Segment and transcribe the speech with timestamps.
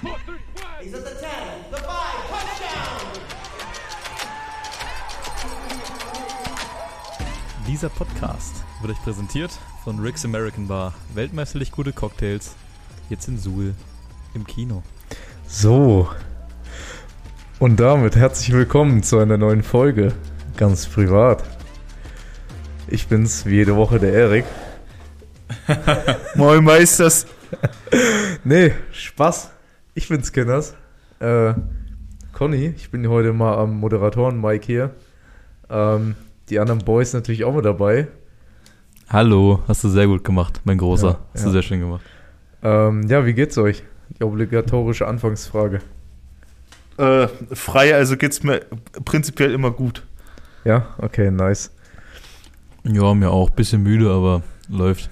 [0.00, 1.28] He's at the 10,
[1.70, 1.84] the 5,
[2.30, 3.20] touchdown!
[7.66, 9.50] Dieser Podcast wird euch präsentiert
[9.84, 10.94] von Rick's American Bar.
[11.12, 12.54] Weltmeisterlich gute Cocktails.
[13.10, 13.74] Jetzt in Suhl
[14.32, 14.82] im Kino.
[15.46, 16.08] So.
[17.58, 20.14] Und damit herzlich willkommen zu einer neuen Folge.
[20.56, 21.44] Ganz privat.
[22.88, 24.46] Ich bin's wie jede Woche der Erik.
[26.36, 27.26] Moin Meisters.
[28.44, 29.50] Nee, Spaß.
[30.00, 30.74] Ich bin's Kenners.
[31.18, 31.52] Äh,
[32.32, 34.94] Conny, ich bin heute mal am Moderatoren Mike hier.
[35.68, 36.14] Ähm,
[36.48, 38.08] die anderen Boys natürlich auch mit dabei.
[39.10, 41.06] Hallo, hast du sehr gut gemacht, mein Großer.
[41.06, 41.46] Ja, hast ja.
[41.48, 42.00] du sehr schön gemacht.
[42.62, 43.82] Ähm, ja, wie geht's euch?
[44.18, 45.80] Die obligatorische Anfangsfrage.
[46.96, 48.62] Äh, frei, also geht's mir
[49.04, 50.06] prinzipiell immer gut.
[50.64, 51.72] Ja, okay, nice.
[52.84, 53.50] Ja, mir auch.
[53.50, 55.10] Bisschen müde, aber läuft.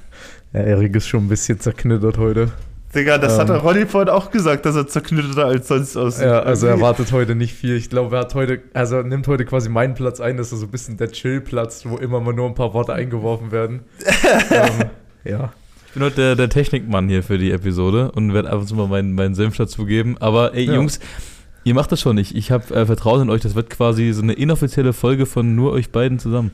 [0.54, 2.52] Ja, Erik ist schon ein bisschen zerknittert heute.
[2.94, 3.40] Digga, das Ähm.
[3.40, 6.24] hat der Ronny vorhin auch gesagt, dass er zerknitterter als sonst aussieht.
[6.26, 7.76] Ja, also er erwartet heute nicht viel.
[7.76, 10.60] Ich glaube, er hat heute, also er nimmt heute quasi meinen Platz ein, das ist
[10.60, 13.80] so ein bisschen der Chill-Platz, wo immer mal nur ein paar Worte eingeworfen werden.
[14.50, 14.90] ähm,
[15.24, 15.52] ja.
[15.86, 18.74] Ich bin heute der, der Technikmann hier für die Episode und werde ab und zu
[18.74, 20.16] mal meinen, meinen Senf dazu geben.
[20.20, 20.74] Aber ey, Ja.
[20.74, 20.98] Jungs,
[21.64, 22.16] ihr macht das schon.
[22.18, 23.42] Ich, ich habe äh, Vertrauen in euch.
[23.42, 26.52] Das wird quasi so eine inoffizielle Folge von nur euch beiden zusammen.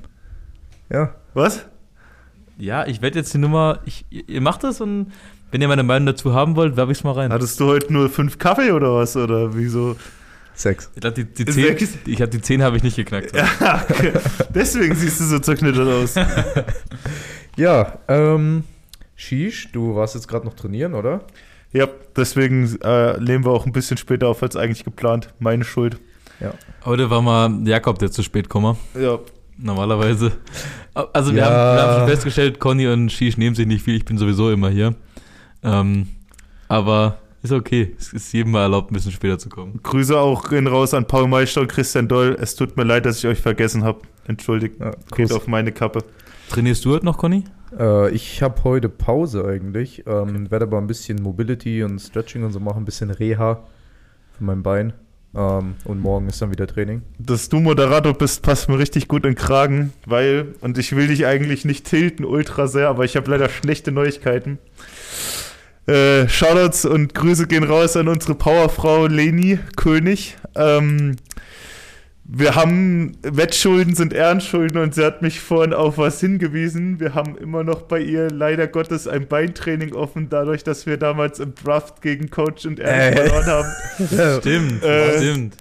[0.91, 1.15] Ja.
[1.35, 1.67] Was?
[2.59, 3.81] Ja, ich werde jetzt die Nummer.
[3.85, 5.13] Ich, ihr ihr macht das und
[5.55, 7.33] wenn ihr meine Meinung dazu haben wollt, werfe ich es mal rein.
[7.33, 9.17] Hattest du heute nur fünf Kaffee oder was?
[9.17, 9.95] Oder wieso?
[10.53, 10.91] Sex.
[10.97, 13.33] Ich glaube, die, die Ist 10, wirklich- ich hab, die 10 habe ich nicht geknackt.
[13.61, 14.13] Ja, okay.
[14.53, 16.15] Deswegen siehst du so zerknittert aus.
[17.57, 18.65] Ja, ähm,
[19.15, 21.21] Shish, du warst jetzt gerade noch trainieren, oder?
[21.73, 25.29] Ja, deswegen äh, nehmen wir auch ein bisschen später auf als eigentlich geplant.
[25.39, 25.99] Meine Schuld.
[26.85, 28.77] Heute war mal Jakob, der zu spät komme.
[29.01, 29.21] Ja.
[29.57, 30.33] Normalerweise.
[31.13, 31.47] Also wir, Ja.
[31.47, 33.95] haben, wir haben schon festgestellt, Conny und Shish nehmen sich nicht viel.
[33.95, 34.97] Ich bin sowieso immer hier.
[35.65, 36.09] Ähm,
[36.69, 37.95] aber ist okay.
[37.99, 39.81] Es ist jedem mal erlaubt, ein bisschen später zu kommen.
[39.83, 42.37] Grüße auch gehen raus an Paul Meister und Christian Doll.
[42.41, 44.01] Es tut mir leid, dass ich euch vergessen habe.
[44.27, 44.81] Entschuldigt.
[44.81, 46.05] Ja, Geht auf meine Kappe.
[46.49, 47.45] Trainierst du heute noch, Conny?
[47.79, 52.53] Äh, ich habe heute Pause eigentlich, ähm, werde aber ein bisschen Mobility und Stretching und
[52.53, 53.63] so machen, ein bisschen Reha
[54.37, 54.93] für mein Bein.
[55.37, 57.03] Ähm, und morgen ist dann wieder Training.
[57.19, 61.09] Dass du Moderator bist, passt mir richtig gut in den Kragen, weil, und ich will
[61.09, 64.59] dich eigentlich nicht tilten ultra sehr, aber ich habe leider schlechte Neuigkeiten.
[65.87, 70.37] Äh, Shoutouts und Grüße gehen raus an unsere Powerfrau Leni König.
[70.55, 71.17] Ähm,
[72.27, 76.99] wir haben, Wettschulden sind Ehrenschulden und sie hat mich vorhin auf was hingewiesen.
[77.01, 81.39] Wir haben immer noch bei ihr leider Gottes ein Beintraining offen, dadurch, dass wir damals
[81.39, 83.27] im Draft gegen Coach und Ernst Äh.
[83.29, 84.39] verloren haben.
[84.41, 85.57] Stimmt, Äh, stimmt.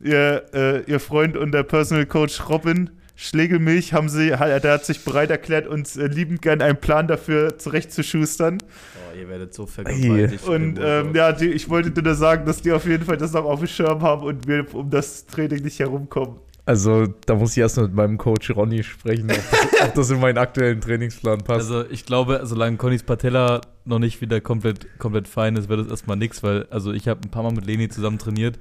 [0.00, 4.84] ihr, äh, ihr Freund und der Personal Coach Robin Schlegelmilch haben sie, hat- der hat
[4.84, 8.58] sich bereit erklärt, uns äh, liebend gern einen Plan dafür zurechtzuschustern.
[8.60, 12.60] Oh, ihr werdet so vergewaltigt Und ähm, ja, die, ich wollte dir nur sagen, dass
[12.62, 15.62] die auf jeden Fall das noch auf dem Schirm haben und wir um das Training
[15.62, 16.36] nicht herumkommen.
[16.66, 20.10] Also, da muss ich erst mal mit meinem Coach Ronny sprechen, ob das, ob das
[20.10, 21.70] in meinen aktuellen Trainingsplan passt.
[21.70, 25.88] Also ich glaube, solange Connys Patella noch nicht wieder komplett, komplett fein ist, wird es
[25.88, 28.58] erstmal nichts, weil also ich habe ein paar Mal mit Leni zusammen trainiert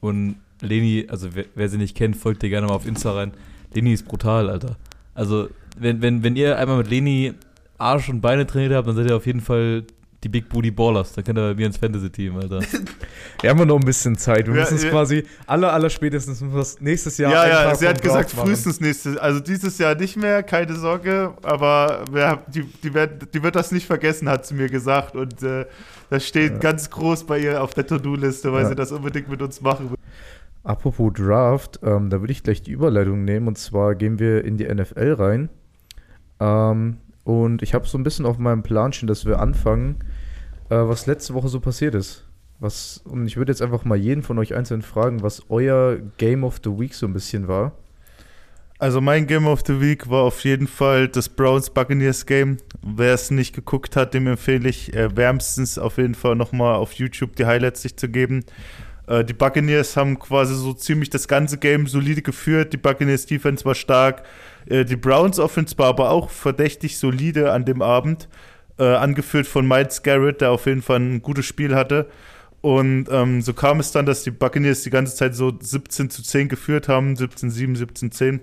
[0.00, 3.32] und Leni, also wer, wer sie nicht kennt, folgt ihr gerne mal auf Insta rein.
[3.76, 4.76] Leni ist brutal, Alter.
[5.14, 5.48] Also
[5.78, 7.34] wenn, wenn, wenn ihr einmal mit Leni
[7.78, 9.84] Arsch und Beine trainiert habt, dann seid ihr auf jeden Fall
[10.24, 11.12] die Big Booty Ballers.
[11.12, 12.60] Dann könnt ihr bei mir ins Fantasy-Team, Alter.
[13.42, 14.46] Wir haben ja noch ein bisschen Zeit.
[14.46, 14.90] Wir Ja, müssen es ja.
[14.90, 19.40] quasi aller, aller spätestens wir nächstes Jahr Ja, ja, sie hat gesagt, frühestens nächstes, also
[19.40, 23.86] dieses Jahr nicht mehr, keine Sorge, aber wer, die, die, wird, die wird das nicht
[23.86, 25.14] vergessen, hat sie mir gesagt.
[25.16, 25.66] Und äh,
[26.08, 26.58] das steht Ja.
[26.58, 28.68] ganz groß bei ihr auf der To-Do-Liste, weil Ja.
[28.70, 29.98] sie das unbedingt mit uns machen will.
[30.66, 33.46] Apropos Draft, ähm, da würde ich gleich die Überleitung nehmen.
[33.46, 35.48] Und zwar gehen wir in die NFL rein.
[36.40, 40.00] Ähm, und ich habe so ein bisschen auf meinem Plan stehen, dass wir anfangen,
[40.68, 42.26] äh, was letzte Woche so passiert ist.
[42.58, 46.42] Was, und ich würde jetzt einfach mal jeden von euch einzeln fragen, was euer Game
[46.42, 47.70] of the Week so ein bisschen war.
[48.80, 52.56] Also mein Game of the Week war auf jeden Fall das Browns Buccaneers Game.
[52.82, 56.92] Wer es nicht geguckt hat, dem empfehle ich äh, wärmstens auf jeden Fall nochmal auf
[56.94, 58.44] YouTube die Highlights sich zu geben.
[59.06, 62.72] Äh, die Buccaneers haben quasi so ziemlich das ganze Game solide geführt.
[62.72, 64.22] Die Buccaneers Defense war stark.
[64.66, 68.28] Äh, die Browns Offense war aber auch verdächtig solide an dem Abend.
[68.78, 72.08] Äh, angeführt von Miles Garrett, der auf jeden Fall ein gutes Spiel hatte.
[72.60, 76.22] Und ähm, so kam es dann, dass die Buccaneers die ganze Zeit so 17 zu
[76.22, 78.40] 10 geführt haben, 17 7, 17 10.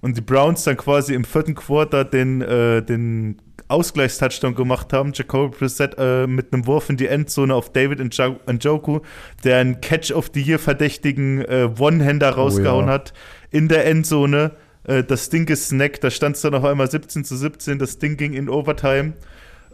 [0.00, 3.40] Und die Browns dann quasi im vierten Quarter den, äh, den
[3.72, 5.12] Ausgleichstouchdown gemacht haben.
[5.14, 9.00] Jacoby Brissett äh, mit einem Wurf in die Endzone auf David Njo- Njoku,
[9.44, 12.92] der einen Catch of the Year verdächtigen äh, One-Hander rausgehauen ja.
[12.92, 13.12] hat
[13.50, 14.52] in der Endzone.
[14.84, 17.98] Äh, das Ding ist Snack, da stand es dann auf einmal 17 zu 17, das
[17.98, 19.14] Ding ging in Overtime.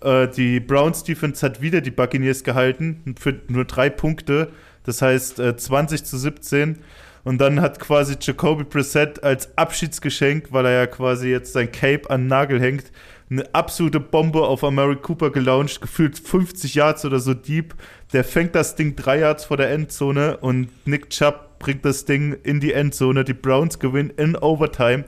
[0.02, 4.48] Äh, die Browns Defense hat wieder die Buccaneers gehalten für nur drei Punkte.
[4.84, 6.78] Das heißt äh, 20 zu 17.
[7.24, 12.08] Und dann hat quasi Jacoby Brissett als Abschiedsgeschenk, weil er ja quasi jetzt sein Cape
[12.08, 12.84] an den Nagel hängt,
[13.30, 17.74] eine absolute Bombe auf Amari Cooper gelauncht, gefühlt 50 Yards oder so deep.
[18.12, 22.36] Der fängt das Ding drei Yards vor der Endzone und Nick Chubb bringt das Ding
[22.42, 23.24] in die Endzone.
[23.24, 25.04] Die Browns gewinnen in Overtime.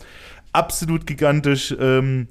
[0.52, 1.74] Absolut gigantisch.
[1.78, 2.28] Ähm,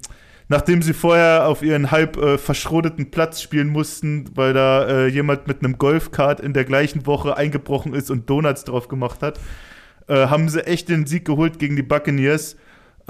[0.48, 5.46] nachdem sie vorher auf ihren halb äh, verschrodeten Platz spielen mussten, weil da äh, jemand
[5.46, 9.40] mit einem Golfkart in der gleichen Woche eingebrochen ist und Donuts drauf gemacht hat,
[10.08, 12.56] äh, haben sie echt den Sieg geholt gegen die Buccaneers.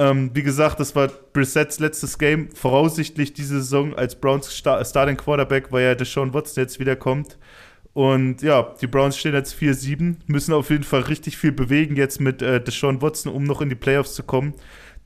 [0.00, 2.48] Ähm, wie gesagt, das war Brissett's letztes Game.
[2.54, 7.36] Voraussichtlich diese Saison als Browns Star Starting Quarterback, weil ja Deshaun Watson jetzt wiederkommt.
[7.92, 12.18] Und ja, die Browns stehen jetzt 4-7, müssen auf jeden Fall richtig viel bewegen jetzt
[12.20, 14.54] mit äh, Deshaun Watson, um noch in die Playoffs zu kommen.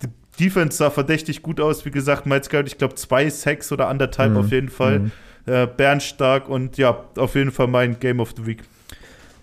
[0.02, 0.08] Die
[0.44, 1.85] Defense sah verdächtig gut aus.
[1.85, 4.37] Wie gesagt, Miles Garrett, ich glaube, zwei Sacks oder anderthalb Mhm.
[4.37, 4.99] auf jeden Fall.
[5.00, 5.12] Mhm.
[5.47, 8.62] Äh, Bernstark und ja, auf jeden Fall mein Game of the Week.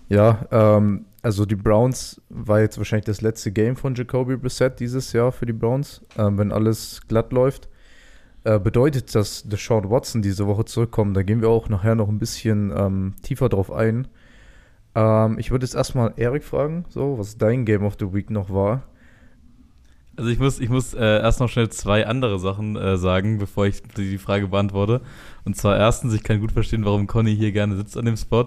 [0.08, 5.12] Ja, ähm, also die Browns war jetzt wahrscheinlich das letzte Game von Jacoby Brissett dieses
[5.12, 7.68] Jahr für die Browns, ähm, wenn alles glatt läuft.
[8.44, 11.16] Äh, bedeutet, dass Deshaun Watson diese Woche zurückkommt.
[11.16, 14.08] Da gehen wir auch nachher noch ein bisschen ähm, tiefer drauf ein.
[14.96, 18.52] Ähm, ich würde jetzt erstmal Erik fragen, so, was dein Game of the Week noch
[18.52, 18.82] war.
[20.16, 23.66] Also ich muss, ich muss äh, erst noch schnell zwei andere Sachen äh, sagen, bevor
[23.66, 25.00] ich die Frage beantworte.
[25.44, 28.46] Und zwar erstens, ich kann gut verstehen, warum Conny hier gerne sitzt an dem Spot.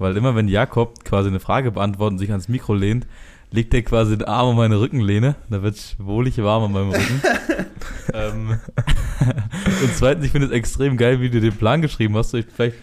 [0.00, 3.06] Weil immer wenn Jakob quasi eine Frage beantwortet und sich ans Mikro lehnt,
[3.52, 5.36] legt er quasi den Arm um meine Rückenlehne.
[5.50, 7.22] Da wird es wohlig warm an meinem Rücken.
[8.14, 8.48] ähm,
[9.82, 12.32] und zweitens, ich finde es extrem geil, wie du den Plan geschrieben hast.
[12.32, 12.76] Ich, vielleicht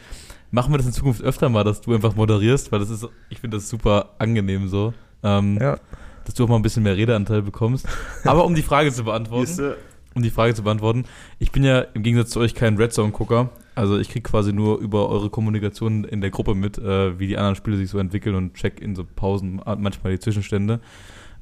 [0.51, 3.39] machen wir das in Zukunft öfter mal, dass du einfach moderierst, weil das ist, ich
[3.39, 4.93] finde das super angenehm so.
[5.23, 5.79] Ähm, Ja,
[6.25, 7.87] dass du auch mal ein bisschen mehr Redeanteil bekommst.
[8.25, 9.73] Aber um die Frage zu beantworten,
[10.13, 11.05] um die Frage zu beantworten,
[11.39, 13.49] ich bin ja im Gegensatz zu euch kein Red Zone Gucker.
[13.77, 17.37] Also ich kriege quasi nur über eure Kommunikation in der Gruppe mit, äh, wie die
[17.37, 20.79] anderen Spiele sich so entwickeln und check in so Pausen manchmal die Zwischenstände.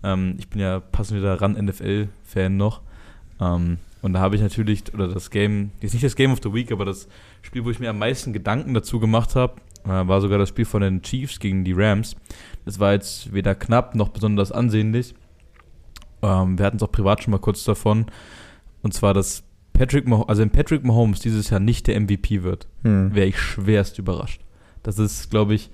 [0.04, 2.82] Ähm, ich bin ja passionierter ran NFL-Fan noch.
[3.40, 6.54] Ähm, und da habe ich natürlich, oder das Game, jetzt nicht das Game of the
[6.54, 7.08] Week, aber das
[7.42, 9.54] Spiel, wo ich mir am meisten Gedanken dazu gemacht habe,
[9.86, 12.18] äh, war sogar das Spiel von den Chiefs gegen die Rams.
[12.66, 15.16] Das war jetzt weder knapp noch besonders ansehnlich.
[16.22, 18.08] Ähm, wir hatten es auch privat schon mal kurz davon.
[18.82, 19.45] Und zwar, dass
[19.76, 23.14] Patrick Mahomes, also wenn Patrick Mahomes dieses Jahr nicht der MVP wird, hm.
[23.14, 24.42] wäre ich schwerst überrascht.
[24.84, 25.70] Das ist, glaube ich,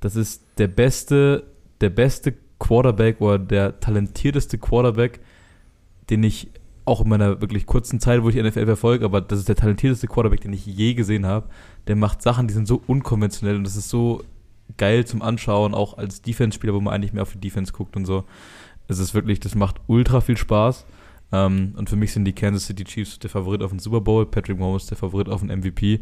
[0.00, 1.44] das ist der beste,
[1.80, 5.20] der beste Quarterback oder der talentierteste Quarterback,
[6.10, 6.48] den ich
[6.84, 10.08] auch in meiner wirklich kurzen Zeit, wo ich NFL verfolge, aber das ist der talentierteste
[10.08, 11.48] Quarterback, den ich je gesehen habe.
[11.86, 14.22] Der macht Sachen, die sind so unkonventionell und das ist so
[14.76, 18.04] geil zum Anschauen, auch als Defense-Spieler, wo man eigentlich mehr auf die Defense guckt und
[18.04, 18.24] so.
[18.88, 20.84] Es ist wirklich, das macht ultra viel Spaß.
[21.32, 24.26] Ähm, und für mich sind die Kansas City Chiefs der Favorit auf den Super Bowl,
[24.26, 26.00] Patrick Mahomes der Favorit auf den MVP.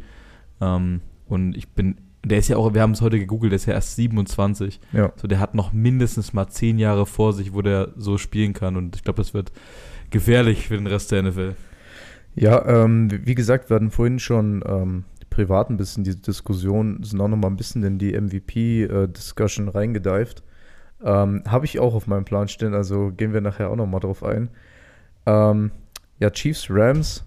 [0.60, 3.66] Ähm, und ich bin, der ist ja auch, wir haben es heute gegoogelt, der ist
[3.66, 4.80] ja erst 27.
[4.92, 5.12] ja.
[5.16, 8.76] So, der hat noch mindestens mal zehn Jahre vor sich, wo der so spielen kann.
[8.76, 9.52] Und ich glaube, das wird
[10.10, 11.54] gefährlich für den Rest der NFL.
[12.34, 17.20] Ja, ähm, wie gesagt, wir hatten vorhin schon ähm, privat ein bisschen diese Diskussion, sind
[17.20, 20.42] auch noch mal ein bisschen in die MVP-Discussion reingedived.
[21.02, 24.00] Ähm, Habe ich auch auf meinem Plan stehen, also gehen wir nachher auch noch mal
[24.00, 24.50] drauf ein.
[25.26, 25.70] Ähm,
[26.18, 27.24] ja, Chiefs, Rams.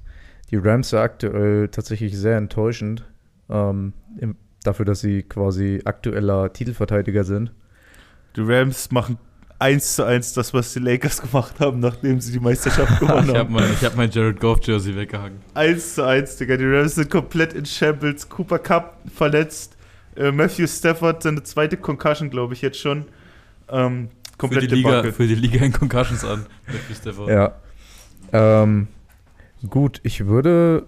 [0.52, 3.06] Die Rams sind aktuell tatsächlich sehr enttäuschend,
[3.50, 7.52] ähm, im, dafür, dass sie quasi aktueller Titelverteidiger sind.
[8.36, 9.18] die Rams machen
[9.60, 13.36] eins zu eins das, was die Lakers gemacht haben, nachdem sie die Meisterschaft gewonnen Ich
[13.36, 13.54] habe haben.
[13.54, 15.40] mein, ich hab mein Jared Goff Jersey weggehangen.
[15.54, 16.58] Eins zu eins, Digga.
[16.58, 18.28] Die Rams sind komplett in Shambles.
[18.28, 19.78] Cooper Cup verletzt.
[20.16, 23.06] Äh, Matthew Stafford seine zweite Concussion, glaube ich, jetzt schon.
[23.70, 26.46] Ähm, Für komplett die, Liga, für die Liga in Concussions an.
[26.68, 27.30] Matthew Stafford.
[27.30, 27.56] Ja.
[28.34, 28.88] Ähm,
[29.70, 30.86] gut, ich würde.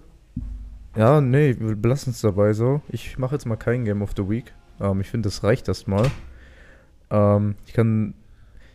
[0.96, 2.80] Ja, nee, wir belassen es dabei so.
[2.88, 4.52] Ich mache jetzt mal kein Game of the Week.
[4.80, 6.10] Ähm, ich finde, das reicht erstmal.
[7.10, 8.14] Ähm, ich kann.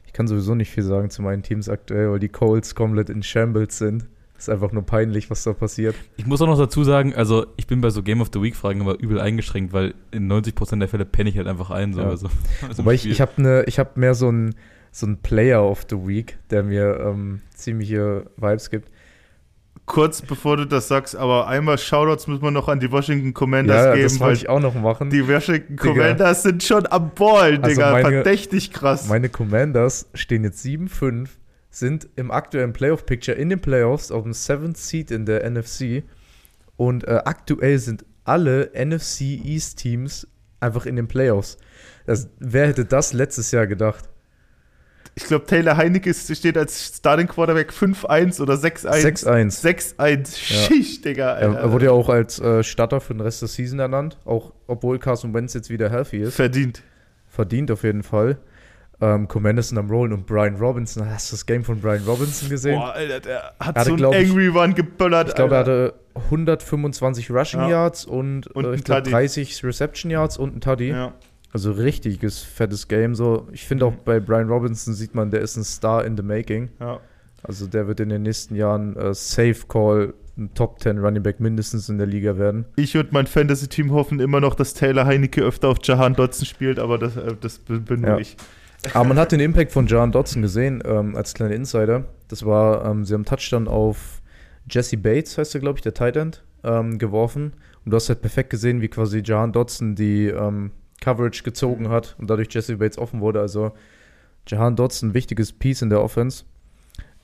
[0.06, 3.24] Ich kann sowieso nicht viel sagen zu meinen Teams aktuell, weil die Colts komplett in
[3.24, 4.08] Shambles sind.
[4.38, 5.96] ist einfach nur peinlich, was da passiert.
[6.18, 8.58] Ich muss auch noch dazu sagen, also ich bin bei so Game of the Week
[8.58, 11.94] Fragen aber übel eingeschränkt, weil in 90% der Fälle penne ich halt einfach ein.
[11.94, 12.10] So, Ja.
[12.10, 12.30] also,
[12.68, 14.56] also Wobei ich, ich habe ne, ich hab mehr so einen
[14.92, 18.90] so einen Player of the Week, der mir ähm, ziemliche Vibes gibt.
[19.86, 23.78] Kurz bevor du das sagst, aber einmal Shoutouts müssen wir noch an die Washington Commanders
[23.86, 25.10] Ja, geben, das wollte ich auch noch machen.
[25.10, 25.84] die Washington Digga.
[25.92, 27.92] Commanders sind schon am Ball, Also Digga.
[27.92, 29.08] meine- Verdächtig krass.
[29.10, 31.30] Meine Commanders stehen jetzt 7-5,
[31.70, 36.04] sind im aktuellen Playoff-Picture in den Playoffs auf dem 7th Seed in der NFC
[36.78, 40.28] und äh, aktuell sind alle NFC East-Teams
[40.60, 41.58] einfach in den Playoffs.
[42.06, 44.10] Das, wer hätte das letztes Jahr gedacht?
[45.22, 49.02] Ich glaube, Taylor Heinecke ist- steht als Starting Quarterback 5-1 oder 6-1.
[49.26, 49.62] 6-1.
[49.98, 50.38] 6-1.
[50.38, 51.38] Schicht, Digga.
[51.38, 51.60] Er, Alter.
[51.62, 55.00] er wurde ja auch als äh, Starter für den Rest der Season ernannt, auch obwohl
[55.00, 56.36] Carson Wentz jetzt wieder healthy ist.
[56.36, 56.82] verdient.
[57.28, 58.38] Verdient auf jeden Fall.
[59.00, 61.10] Ähm, Commanders sind am Rollen und Brian Robinson.
[61.10, 62.76] Hast du das Game von Brian Robinson gesehen?
[62.80, 65.30] Boah, Alter, der hat hatte, so einen ich- Angry Run geböllert.
[65.30, 65.94] ich glaube, er hatte
[66.30, 67.70] 125 Rushing Ja.
[67.70, 69.12] Yards und, Und äh, ich glaub, Tuddy.
[69.12, 70.90] 30 Reception Yards und ein Tuddy.
[70.90, 71.14] Ja.
[71.54, 73.14] Also richtiges fettes Game.
[73.16, 73.98] So, ich finde auch Mhm.
[74.06, 76.70] bei Brian Robinson sieht man, der ist ein Star in the making.
[76.80, 77.00] Ja.
[77.44, 81.40] Also der wird in den nächsten Jahren äh, Safe Call ein Top 10 Running Back
[81.40, 82.66] mindestens in der Liga werden.
[82.78, 86.80] Ich und mein Fantasy-Team hoffen immer noch, dass Taylor Heinecke öfter auf Jahan Dotson spielt,
[86.80, 88.18] aber das, äh, das bin Ja.
[88.18, 88.38] ich.
[88.94, 92.06] Aber man hat den Impact von Jahan Dodson gesehen, ähm, als kleiner Insider.
[92.30, 94.22] Das war, ähm, sie haben Touchdown auf
[94.70, 97.54] Jesse Bates, heißt er, glaube ich, der Tight End, ähm, geworfen.
[97.84, 102.16] Und du hast halt perfekt gesehen, wie quasi Jahan Dodson die ähm, Coverage gezogen hat
[102.20, 103.42] und dadurch Jesse Bates offen wurde.
[103.42, 103.74] Also
[104.48, 106.46] Jahan Dodson, wichtiges Piece in der Offense.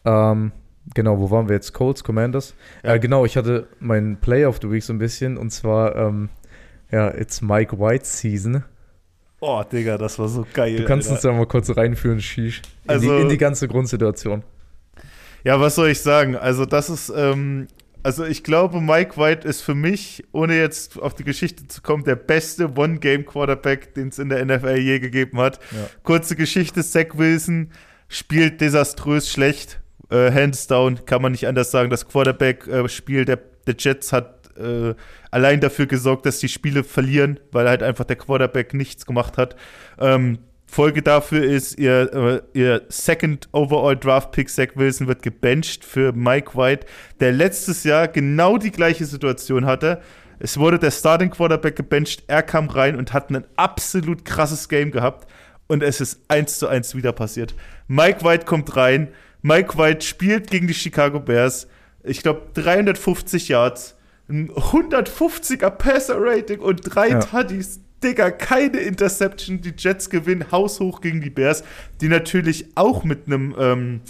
[0.03, 0.51] Ähm,
[0.93, 1.73] genau, wo waren wir jetzt?
[1.73, 2.53] Colts, Commanders?
[2.83, 2.95] Ja.
[2.95, 6.29] Äh, genau, ich hatte meinen Play of the Week so ein bisschen und zwar, ähm,
[6.91, 8.63] ja, it's Mike White Season.
[9.39, 10.77] Oh, Digga, das war so geil.
[10.77, 11.29] Du kannst uns Alter.
[11.29, 12.61] da mal kurz reinführen, Shish.
[12.85, 14.43] In, Also- die, in die ganze Grundsituation.
[15.43, 16.35] Ja, was soll ich sagen?
[16.35, 17.67] Also, das ist, ähm,
[18.03, 22.03] also ich glaube, Mike White ist für mich, ohne jetzt auf die Geschichte zu kommen,
[22.03, 25.59] der beste One-Game-Quarterback, den es in der NFL je gegeben hat.
[25.71, 25.89] Ja.
[26.03, 27.71] Kurze Geschichte: Zach Wilson
[28.07, 29.81] spielt desaströs schlecht.
[30.09, 31.89] Äh, hands down, kann man nicht anders sagen.
[31.89, 34.95] Das Quarterback-Spiel der, der Jets hat äh,
[35.31, 39.55] allein dafür gesorgt, dass die Spiele verlieren, weil halt einfach der Quarterback nichts gemacht hat.
[39.99, 40.39] Ähm,
[40.69, 42.13] Folge dafür ist, ihr,
[42.53, 46.85] äh, ihr Second Overall Draft Pick Zach Wilson wird gebencht für Mike White,
[47.19, 50.01] der letztes Jahr genau die gleiche Situation hatte.
[50.39, 54.91] Es wurde der Starting Quarterback gebencht, er kam rein und hat ein absolut krasses Game
[54.91, 55.27] gehabt
[55.67, 57.55] und es ist eins zu eins wieder passiert.
[57.87, 59.07] Mike White kommt rein,
[59.41, 61.67] Mike White spielt gegen die Chicago Bears,
[62.03, 63.95] ich glaube 350 Yards,
[64.29, 67.19] ein 150er Passer Rating und drei Ja.
[67.19, 67.79] Tuddies.
[68.03, 69.61] Digga, keine Interception.
[69.61, 71.63] Die Jets gewinnen haushoch gegen die Bears,
[72.01, 74.01] die natürlich auch mit einem ähm,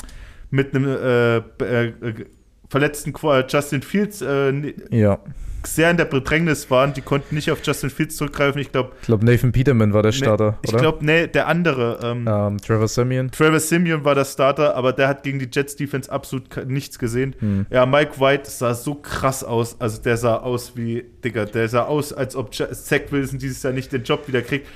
[0.49, 2.25] mit einem äh, äh, äh,
[2.69, 3.13] verletzten
[3.47, 5.19] Justin Fields äh, ni- Ja.
[5.65, 6.93] Sehr in der Bedrängnis waren.
[6.93, 8.61] Die konnten nicht auf Justin Fields zurückgreifen.
[8.61, 11.99] Ich glaube, Ich glaube, Nathan Peterman war der Starter, nee, ich glaube, nee, der andere.
[12.03, 13.31] Ähm, ähm, Trevor Simeon.
[13.31, 17.35] Travis Simeon war der Starter, aber der hat gegen die Jets Defense absolut nichts gesehen.
[17.39, 17.65] Hm.
[17.69, 19.79] Ja, Mike White sah so krass aus.
[19.79, 23.73] Also der sah aus wie, Digga, der sah aus, als ob Zach Wilson dieses Jahr
[23.73, 24.67] nicht den Job wieder kriegt.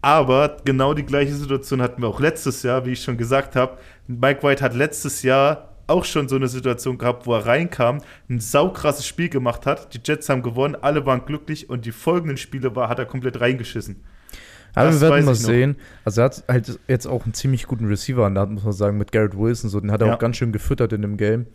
[0.00, 3.78] Aber genau die gleiche Situation hatten wir auch letztes Jahr, wie ich schon gesagt habe.
[4.06, 7.98] Mike White hat letztes Jahr auch schon so eine Situation gehabt, wo er reinkam,
[8.28, 9.94] ein saukrasses Spiel gemacht hat.
[9.94, 13.40] Die Jets haben gewonnen, alle waren glücklich und die folgenden Spiele war, hat er komplett
[13.40, 14.02] reingeschissen.
[14.74, 15.76] Aber Das wir werden mal sehen.
[16.04, 18.72] Also er hat halt jetzt auch einen ziemlich guten Receiver an der Hand, muss man
[18.72, 19.70] sagen, mit Garrett Wilson.
[19.70, 20.14] So, den hat er Ja.
[20.14, 21.46] auch ganz schön gefüttert in dem Game.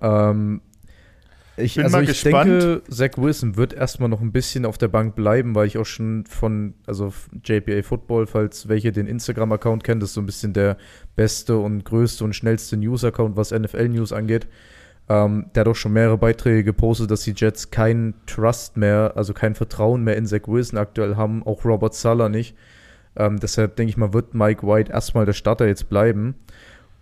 [0.00, 0.62] Ähm,
[1.56, 2.50] ich Bin also mal ich gespannt.
[2.50, 5.86] denke, Zach Wilson wird erstmal noch ein bisschen auf der Bank bleiben, weil ich auch
[5.86, 7.12] schon von, also
[7.44, 10.76] JPA Football, falls welche den Instagram-Account kennt, das ist so ein bisschen der
[11.14, 14.46] beste und größte und schnellste News-Account, was NFL-News angeht.
[15.08, 19.32] Ähm, der hat auch schon mehrere Beiträge gepostet, dass die Jets keinen Trust mehr, also
[19.32, 22.56] kein Vertrauen mehr in Zach Wilson aktuell haben, auch Robert Sala nicht.
[23.16, 26.34] Ähm, deshalb denke ich mal, wird Mike White erstmal der Starter jetzt bleiben.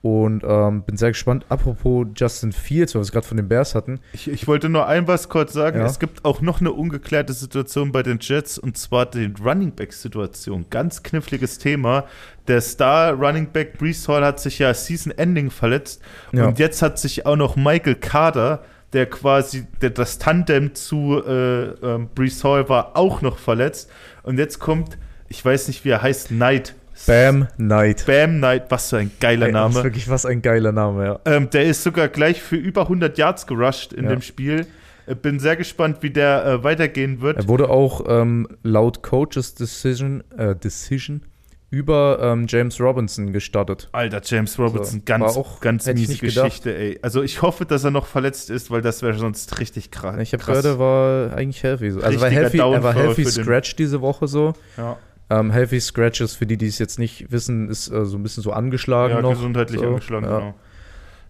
[0.05, 1.47] Und ähm, bin sehr gespannt.
[1.49, 4.01] Apropos Justin Fields, weil wir es gerade von den Bears hatten.
[4.13, 5.79] Ich, ich wollte nur ein was kurz sagen.
[5.79, 5.87] Ja.
[5.87, 10.67] Es gibt auch noch eine ungeklärte Situation bei den Jets und zwar die Running Back-Situation.
[10.69, 12.05] Ganz kniffliges Thema.
[12.49, 16.49] Der Star Running Back Brees Hall hat sich ja Season Ending verletzt Ja.
[16.49, 21.63] und jetzt hat sich auch noch Michael Carter, der quasi der, das Tandem zu äh,
[21.83, 23.91] ähm, Brees Hall war, auch noch verletzt.
[24.23, 24.99] Und jetzt kommt,
[25.31, 26.75] ich weiß nicht, wie er heißt, Knight.
[27.07, 28.05] Bam Knight.
[28.07, 29.85] Bam Knight, was für ein geiler Ey, Das ist Name.
[29.85, 31.21] wirklich was ein geiler Name, ja.
[31.25, 34.11] Ähm, der ist sogar gleich für über 100 Yards gerusht in Ja.
[34.11, 34.67] dem Spiel.
[35.07, 37.37] Äh, Bin sehr gespannt, wie der äh, weitergehen wird.
[37.39, 41.23] Er wurde auch ähm, laut Coaches Decision, äh, Decision
[41.71, 43.89] über ähm, James Robinson gestartet.
[43.91, 46.45] Alter, James Robinson, So, ganz, auch- ganz miese nicht gedacht.
[46.45, 46.99] Geschichte, ey.
[47.03, 50.15] Also ich hoffe, dass er noch verletzt ist, weil das wäre sonst richtig krass.
[50.21, 51.91] Ich habe gehört, er war eigentlich healthy.
[51.91, 52.01] So.
[52.01, 54.53] Also war healthy, er war healthy Scratch diese Woche so.
[54.77, 54.97] Ja,
[55.31, 58.43] Ähm, healthy Scratches, für die, die es jetzt nicht wissen, ist äh, so ein bisschen
[58.43, 59.31] so angeschlagen ja noch.
[59.31, 59.87] gesundheitlich so.
[59.87, 60.38] angeschlagen, ja.
[60.38, 60.54] genau.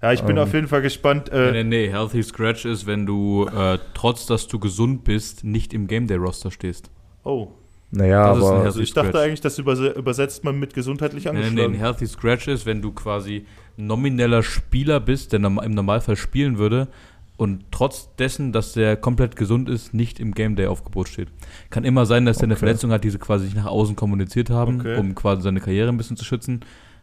[0.02, 0.42] Ja, ich bin Ähm.
[0.42, 1.30] auf jeden Fall gespannt.
[1.32, 5.44] Nee, Äh, nee, nee, Healthy Scratch ist, wenn du, äh, trotz dass du gesund bist,
[5.44, 6.90] nicht im Game Day Roster stehst.
[7.22, 7.48] oh,
[7.90, 9.24] Naja, Das ist ein aber Healthy also ich dachte Scratch.
[9.24, 11.70] eigentlich, das überse übersetzt man mit gesundheitlich Nee, nee, angeschlagen.
[11.72, 13.46] nee, ein Healthy Scratch ist, wenn du quasi
[13.76, 16.88] nomineller Spieler bist, der im Normalfall spielen würde
[17.36, 21.28] und trotz dessen, dass der komplett gesund ist, nicht im Game Day Aufgebot steht.
[21.70, 22.56] Kann immer sein, dass er eine.
[22.56, 24.96] Verletzung hat, die sie quasi nicht nach außen kommuniziert haben, Okay.
[24.98, 26.60] um quasi seine Karriere ein bisschen zu schützen.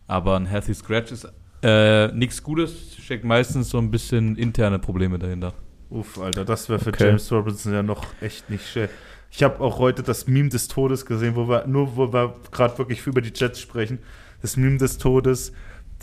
[0.07, 1.27] Aber ein Healthy Scratch ist
[1.63, 5.53] äh, nichts Gutes, steckt meistens so ein bisschen interne Probleme dahinter.
[5.89, 7.07] Uff, Alter, das wäre für Okay.
[7.07, 8.87] James Robinson ja noch echt nicht schön.
[9.29, 12.77] Ich habe auch heute das Meme des Todes gesehen, wo wir nur, wo wir gerade
[12.77, 13.99] wirklich über die Jets sprechen.
[14.41, 15.51] Das Meme des Todes,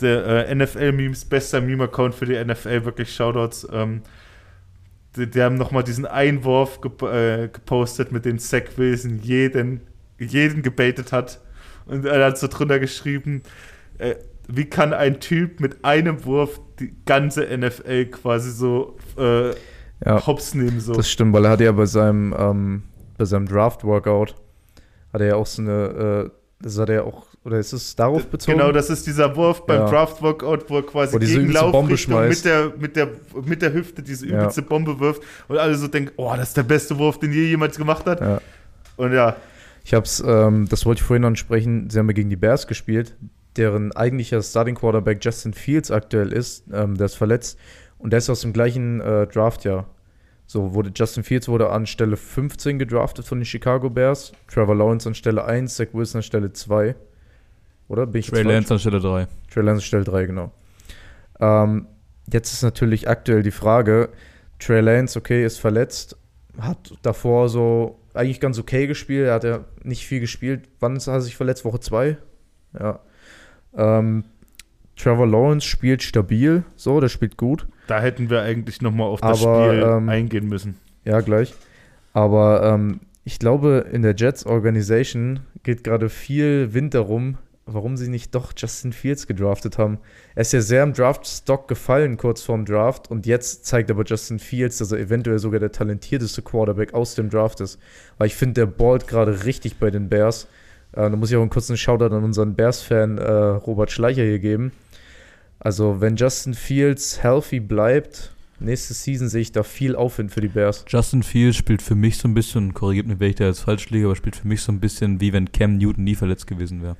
[0.01, 3.67] der äh, NFL-Memes, bester Meme-Account für die NFL, wirklich Shoutouts.
[3.71, 4.01] Ähm,
[5.15, 9.81] die, die haben nochmal diesen Einwurf gep äh, gepostet, mit dem Zach Wilson jeden,
[10.19, 11.39] jeden gebaitet hat.
[11.85, 13.41] Und er hat so drunter geschrieben,
[13.97, 14.15] äh,
[14.47, 19.49] wie kann ein Typ mit einem Wurf die ganze NFL quasi so äh,
[20.05, 20.93] Ja, hops nehmen so.
[20.93, 22.83] das stimmt, weil er hatte ja bei seinem, ähm,
[23.17, 24.35] bei seinem Draft-Workout,
[25.13, 26.29] hat er ja auch so eine, äh,
[26.61, 28.57] das hat er ja auch, oder ist es darauf bezogen?
[28.57, 29.89] Genau, das ist dieser Wurf beim Ja.
[29.89, 33.09] Draft Workout, wo er quasi Wo gegen Laufrichtung mit der, mit, der,
[33.45, 34.39] mit der Hüfte diese Ja.
[34.39, 37.45] übelste Bombe wirft und alle so denken, oh, das ist der beste Wurf, den je
[37.45, 38.21] jemals gemacht hat.
[38.21, 38.41] Ja.
[38.97, 39.37] Und ja,
[39.85, 43.15] Ich hab's, ähm, das wollte ich vorhin ansprechen, sie haben ja gegen die Bears gespielt,
[43.55, 47.57] deren eigentlicher Starting Quarterback Justin Fields aktuell ist, ähm, der ist verletzt
[47.97, 49.85] und der ist aus dem gleichen äh, Draftjahr.
[50.45, 55.07] So wurde Justin Fields wurde an Stelle 15 gedraftet von den Chicago Bears, Trevor Lawrence
[55.07, 56.95] an Stelle 1, Zach Wilson an Stelle 2.
[57.89, 58.05] Oder?
[58.07, 58.43] Bin ich Trey?
[58.43, 59.27] Lance an Stelle 3.
[59.51, 60.51] Trey Lance Stelle 3, genau.
[61.41, 61.87] Ähm,
[62.31, 64.09] jetzt ist natürlich aktuell die Frage,
[64.59, 66.15] Trey Lance, okay, ist verletzt,
[66.59, 70.67] hat davor so eigentlich ganz okay gespielt, er hat ja nicht viel gespielt.
[70.79, 71.65] Wann ist er sich verletzt?
[71.65, 72.17] Woche 2?
[72.79, 72.99] Ja.
[73.75, 74.23] Ähm,
[74.95, 77.67] Trevor Lawrence spielt stabil, so, der spielt gut.
[77.87, 80.77] da hätten wir eigentlich nochmal auf das Aber, Spiel ähm, eingehen müssen.
[81.05, 81.53] Ja, gleich.
[82.13, 87.37] Aber ähm, ich glaube, in der Jets Organisation geht gerade viel Wind darum,
[87.73, 89.99] warum sie nicht doch Justin Fields gedraftet haben.
[90.35, 94.39] Er ist ja sehr im Draft-Stock gefallen kurz vorm Draft und jetzt zeigt aber Justin
[94.39, 97.79] Fields, dass er eventuell sogar der talentierteste Quarterback aus dem Draft ist.
[98.17, 100.47] Weil ich finde, der ballt gerade richtig bei den Bears.
[100.93, 104.39] Äh, da muss ich auch einen kurzen Shoutout an unseren Bears-Fan äh, Robert Schleicher hier
[104.39, 104.71] geben.
[105.59, 110.47] Also, wenn Justin Fields healthy bleibt, nächste Season sehe ich da viel Aufwind für die
[110.47, 110.85] Bears.
[110.87, 113.89] Justin Fields spielt für mich so ein bisschen, korrigiert mich, wenn ich da jetzt falsch
[113.89, 116.81] liege, aber spielt für mich so ein bisschen wie wenn Cam Newton nie verletzt gewesen
[116.81, 116.95] wäre.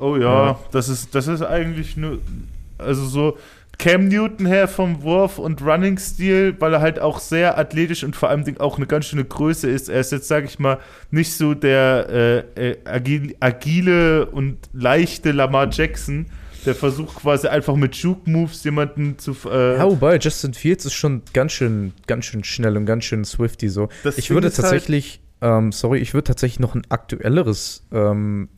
[0.00, 0.58] Oh ja, Ja.
[0.72, 2.18] das ist, das ist eigentlich nur,
[2.78, 3.38] also so
[3.78, 8.28] Cam Newton her vom Wurf und Running-Stil, weil er halt auch sehr athletisch und vor
[8.28, 9.88] allem auch eine ganz schöne Größe ist.
[9.88, 10.78] Er ist jetzt, sage ich mal,
[11.10, 16.26] nicht so der äh, äh, agil, agile und leichte Lamar Jackson,
[16.66, 19.34] der versucht quasi einfach mit Juke-Moves jemanden zu.
[19.50, 23.24] Äh, Ja, wobei Justin Fields ist schon ganz schön, ganz schön schnell und ganz schön
[23.24, 23.88] swifty so.
[24.04, 28.50] das Ich Ding würde halt- tatsächlich, ähm, sorry, ich würde tatsächlich noch ein aktuelleres, ähm,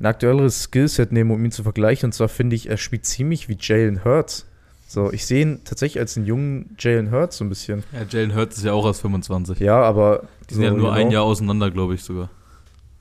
[0.00, 2.08] ein aktuelleres Skillset nehmen, um ihn zu vergleichen.
[2.08, 4.46] Und zwar finde ich, er spielt ziemlich wie Jalen Hurts.
[4.88, 7.84] So, ich sehe ihn tatsächlich als einen jungen Jalen Hurts so ein bisschen.
[7.92, 9.60] Ja, Jalen Hurts ist ja auch erst 25.
[9.60, 11.12] Ja, aber Die sind ja so, nur ein genau.
[11.12, 12.28] Jahr auseinander, glaube ich sogar.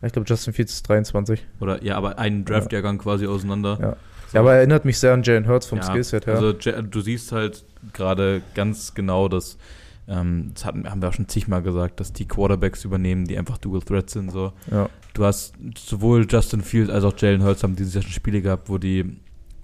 [0.02, 1.46] Ich glaube, Justin Fields ist 23.
[1.60, 3.78] Oder ja, aber einen Draftjahrgang quasi auseinander.
[3.82, 3.96] Ja.
[4.34, 6.36] Ja, aber er erinnert mich sehr an Jalen Hurts vom Ja, Skillset her.
[6.36, 9.58] Also Ja- du siehst halt gerade ganz genau, dass
[10.10, 13.58] ähm, das hatten, haben wir auch schon zigmal gesagt, dass die Quarterbacks übernehmen, die einfach
[13.58, 14.32] Dual Threats sind.
[14.32, 14.54] So.
[14.72, 14.90] ja.
[15.14, 18.70] Du hast sowohl Justin Fields als auch Jalen Hurts haben dieses Jahr schon Spiele gehabt,
[18.70, 19.18] wo die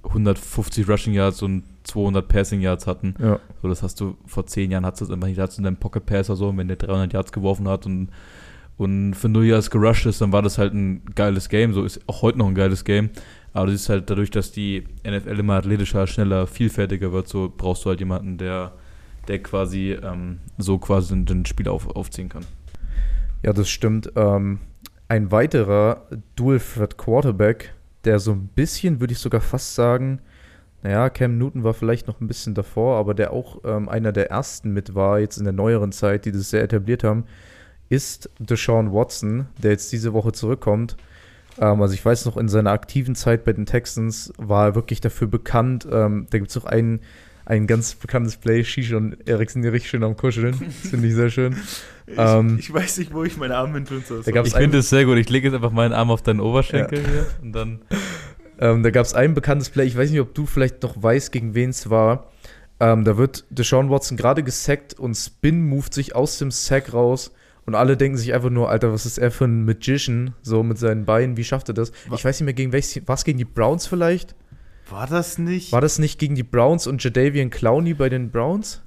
[0.03, 3.15] 150 Rushing Yards und 200 Passing Yards hatten.
[3.19, 3.39] ja.
[3.61, 5.37] So, das hast du vor zehn Jahren hattest du das einfach nicht.
[5.37, 8.09] Da hattest du deinen Pocket Passer so, und wenn der 300 Yards geworfen hat und,
[8.77, 11.73] und für null Yards gerusht ist, dann war das halt ein geiles Game.
[11.73, 13.09] So ist auch heute noch ein geiles Game.
[13.53, 17.85] Aber das ist halt dadurch, dass die NFL immer athletischer, schneller, vielfältiger wird, so brauchst
[17.85, 18.73] du halt jemanden, der,
[19.27, 22.45] der quasi ähm, so quasi ein, Spiel auf, aufziehen kann.
[23.43, 24.11] Ja, das stimmt.
[24.15, 24.59] Ähm,
[25.07, 27.73] ein weiterer Dual-Threat-Quarterback,
[28.05, 30.19] der so ein bisschen, würde ich sogar fast sagen,
[30.83, 34.29] naja, Cam Newton war vielleicht noch ein bisschen davor, aber der auch ähm, einer der
[34.29, 37.25] ersten mit war, jetzt in der neueren Zeit, die das sehr etabliert haben,
[37.89, 40.95] ist Deshaun Watson, der jetzt diese Woche zurückkommt.
[41.59, 45.01] Ähm, also ich weiß noch, in seiner aktiven Zeit bei den Texans war er wirklich
[45.01, 45.87] dafür bekannt.
[45.91, 46.99] Ähm, da gibt es auch ein,
[47.45, 50.55] ein ganz bekanntes Play, Shisha und Erik sind hier richtig schön am Kuscheln.
[50.81, 51.55] Das finde ich sehr schön.
[52.07, 54.19] Ich, Ähm, ich weiß nicht, wo ich meine Arme hin tun soll.
[54.19, 55.17] Ich finde es sehr gut.
[55.17, 57.79] Ich lege jetzt einfach meinen Arm auf deinen Oberschenkel hier und dann.
[58.57, 61.31] Ähm, da gab es ein bekanntes Play, ich weiß nicht, ob du vielleicht noch weißt,
[61.33, 62.31] gegen wen es war.
[62.79, 67.33] Ähm, da wird Deshaun Watson gerade gesackt und Spin moved sich aus dem Sack raus
[67.65, 70.77] und alle denken sich einfach nur, Alter, was ist er für ein Magician, so mit
[70.77, 71.91] seinen Beinen, wie schafft er das?
[72.13, 74.35] Ich weiß nicht mehr, gegen welches, war es gegen die Browns vielleicht?
[74.89, 75.71] War das nicht?
[75.71, 78.81] War das nicht gegen die Browns und Jadavian Clowney bei den Browns?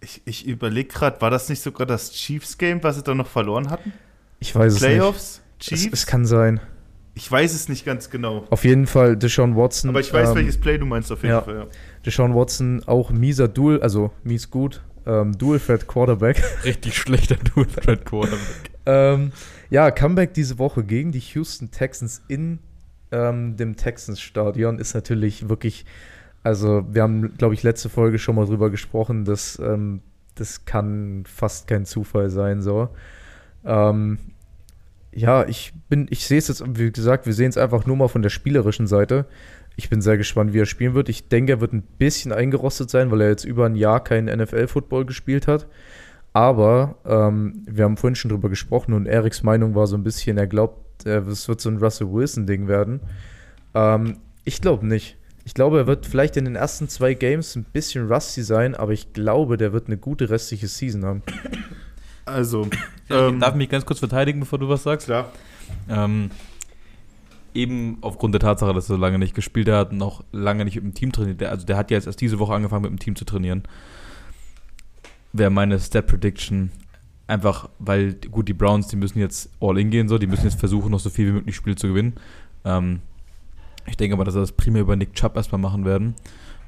[0.00, 3.70] Ich, ich überlege gerade, war das nicht sogar das Chiefs-Game, was sie da noch verloren
[3.70, 3.92] hatten?
[4.38, 5.42] Ich weiß es Playoffs?
[5.58, 5.72] nicht.
[5.72, 5.92] Es, Chiefs?
[5.92, 6.60] es kann sein.
[7.14, 8.46] ich weiß es nicht ganz genau.
[8.50, 9.90] Auf jeden Fall Deshaun Watson.
[9.90, 11.42] Aber ich weiß, ähm, welches Play du meinst auf jeden ja.
[11.42, 11.56] Fall.
[11.56, 11.66] Ja.
[12.04, 16.42] Deshaun Watson auch mieser Dual, also mies gut, ähm, Dual-Threat Quarterback.
[16.64, 18.38] Richtig schlechter Dual Threat Quarterback.
[18.86, 19.32] Ähm,
[19.68, 22.60] ja, Comeback diese Woche gegen die Houston Texans in
[23.12, 25.84] ähm, dem Texans-Stadion ist natürlich wirklich,
[26.42, 30.00] also wir haben, glaube ich, letzte Folge schon mal drüber gesprochen, dass ähm,
[30.34, 32.88] das kann fast kein Zufall sein, so.
[33.64, 34.18] Ähm,
[35.12, 38.08] ja, ich bin, ich sehe es jetzt, wie gesagt, wir sehen es einfach nur mal
[38.08, 39.26] von der spielerischen Seite.
[39.76, 41.08] Ich bin sehr gespannt, wie er spielen wird.
[41.08, 44.34] Ich denke, er wird ein bisschen eingerostet sein, weil er jetzt über ein Jahr keinen
[44.40, 45.66] NFL-Football gespielt hat.
[46.32, 50.38] Aber ähm, wir haben vorhin schon drüber gesprochen und Eriks Meinung war so ein bisschen,
[50.38, 53.00] er glaubt, es wird so ein Russell Wilson-Ding werden.
[53.74, 55.16] Ähm, ich glaube nicht.
[55.44, 58.92] Ich glaube, er wird vielleicht in den ersten zwei Games ein bisschen rusty sein, aber
[58.92, 61.22] ich glaube, der wird eine gute restliche Season haben.
[62.26, 62.68] Also,
[63.08, 65.06] Ja, ähm, Darf ich mich ganz kurz verteidigen, bevor du was sagst?
[65.06, 65.32] klar.
[65.88, 66.30] Ähm,
[67.54, 70.84] eben aufgrund der Tatsache, dass er so lange nicht gespielt hat, noch lange nicht mit
[70.84, 71.40] dem Team trainiert.
[71.40, 73.62] Der, also der hat ja jetzt erst diese Woche angefangen mit dem Team zu trainieren.
[75.32, 76.70] Wäre meine Step Prediction
[77.30, 80.58] einfach, weil gut die Browns, die müssen jetzt all in gehen so, die müssen jetzt
[80.58, 82.14] versuchen noch so viel wie möglich Spiele zu gewinnen.
[82.64, 83.00] Ähm,
[83.86, 86.14] ich denke aber, dass sie das primär über Nick Chubb erstmal machen werden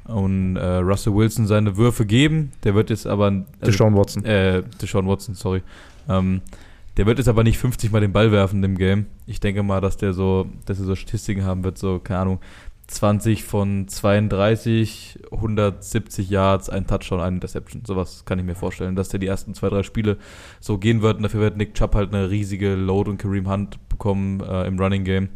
[0.05, 2.53] und äh, Russell Wilson seine Würfe geben.
[2.65, 4.25] Der wird jetzt aber also, Deshaun Watson.
[4.25, 5.63] äh, Deshaun Watson, sorry.
[6.09, 6.41] Ähm,
[6.97, 9.07] der wird jetzt aber nicht 50 Mal den Ball werfen im Game.
[9.27, 12.39] Ich denke mal, dass der so, dass er so Statistiken haben wird, so, keine Ahnung,
[12.87, 17.85] 20 von 32, 170 Yards, ein Touchdown, eine Interception.
[17.87, 20.19] Sowas kann ich mir vorstellen, dass der die ersten zwei, drei Spiele
[20.61, 21.17] so gehen wird.
[21.17, 24.79] Und dafür wird Nick Chubb halt eine riesige Load und Kareem Hunt bekommen äh, im
[24.79, 25.29] Running Game.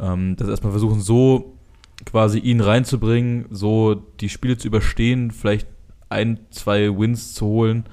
[0.00, 1.56] Ähm, das erstmal versuchen, so
[2.04, 5.68] quasi ihn reinzubringen, so die Spiele zu überstehen, vielleicht
[6.08, 7.84] ein, zwei Wins zu holen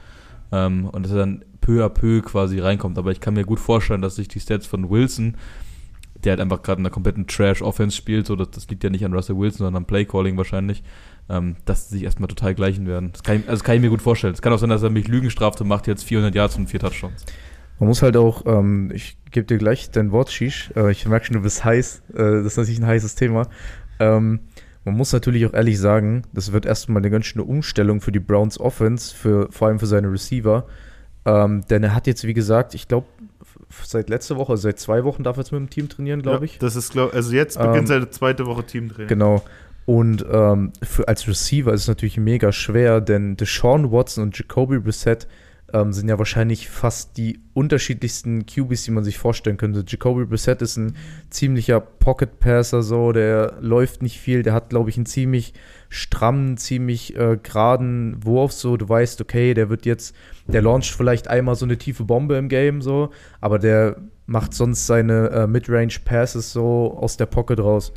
[0.51, 2.97] ähm, und dass er dann peu à peu quasi reinkommt.
[2.97, 5.35] Aber ich kann mir gut vorstellen, dass sich die Stats von Wilson,
[6.23, 9.05] der halt einfach gerade in einer kompletten Trash-Offense spielt, so das, das liegt ja nicht
[9.05, 10.83] an Russell Wilson, sondern am Play-Calling wahrscheinlich,
[11.29, 13.11] ähm, dass sie sich erstmal total gleichen werden.
[13.11, 14.33] Das kann, ich, also das kann ich mir gut vorstellen.
[14.33, 16.69] Es kann auch sein, dass er mich Lügen straft und macht jetzt 400 Yards und
[16.69, 17.25] vier Touchdowns.
[17.79, 20.71] Man muss halt auch, ähm, ich gebe dir gleich dein Wort, Shish.
[20.75, 22.03] Äh, ich merke schon, du bist heiß.
[22.09, 23.47] Äh, das ist natürlich ein heißes Thema.
[23.99, 24.41] Ähm,
[24.85, 28.19] man muss natürlich auch ehrlich sagen, das wird erstmal eine ganz schöne Umstellung für die
[28.19, 30.65] Browns Offense, für, vor allem für seine Receiver.
[31.25, 33.07] Ähm, denn er hat jetzt, wie gesagt, ich glaube,
[33.83, 36.45] seit letzter Woche, also seit zwei Wochen darf er jetzt mit dem Team trainieren, glaube
[36.45, 36.59] ja, ich.
[36.59, 39.07] Das ist, glaub, also jetzt beginnt Ähm, seine zweite Woche Teamtraining.
[39.07, 39.43] Genau.
[39.85, 44.79] Und ähm, für, als Receiver ist es natürlich mega schwer, denn Deshaun Watson und Jacoby
[44.79, 45.27] Brissett
[45.73, 49.83] ähm, sind ja wahrscheinlich fast die unterschiedlichsten QBs, die man sich vorstellen könnte.
[49.87, 50.95] Jacoby Brissett ist ein
[51.29, 55.53] ziemlicher Pocket-Passer, so, der läuft nicht viel, der hat, glaube ich, einen ziemlich
[55.89, 60.15] strammen, ziemlich äh, geraden Wurf, so, du weißt, okay, der wird jetzt,
[60.47, 64.85] der launcht vielleicht einmal so eine tiefe Bombe im Game, so, aber der macht sonst
[64.85, 67.93] seine äh, Mid-Range-Passes so aus der Pocket raus.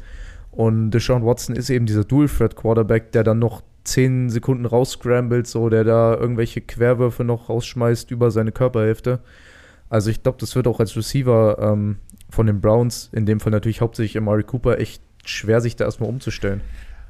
[0.51, 5.85] Und Deshaun Watson ist eben dieser Dual-Threat-Quarterback, der dann noch 10 Sekunden rausscrambled, so, der
[5.85, 9.21] da irgendwelche Querwürfe noch rausschmeißt über seine Körperhälfte.
[9.89, 11.97] Also ich glaube, das wird auch als Receiver ähm,
[12.31, 16.09] von den Browns, in dem Fall natürlich hauptsächlich Amari Cooper, echt schwer, sich da erstmal
[16.09, 16.63] umzustellen.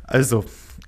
[0.04, 0.44] Also,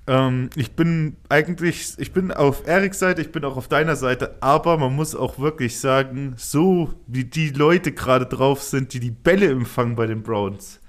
[0.07, 4.35] ähm, ich bin eigentlich, ich bin auf Eriks Seite, ich bin auch auf deiner Seite,
[4.41, 9.11] aber man muss auch wirklich sagen, so wie die Leute gerade drauf sind, die die
[9.11, 10.81] Bälle empfangen bei den Browns,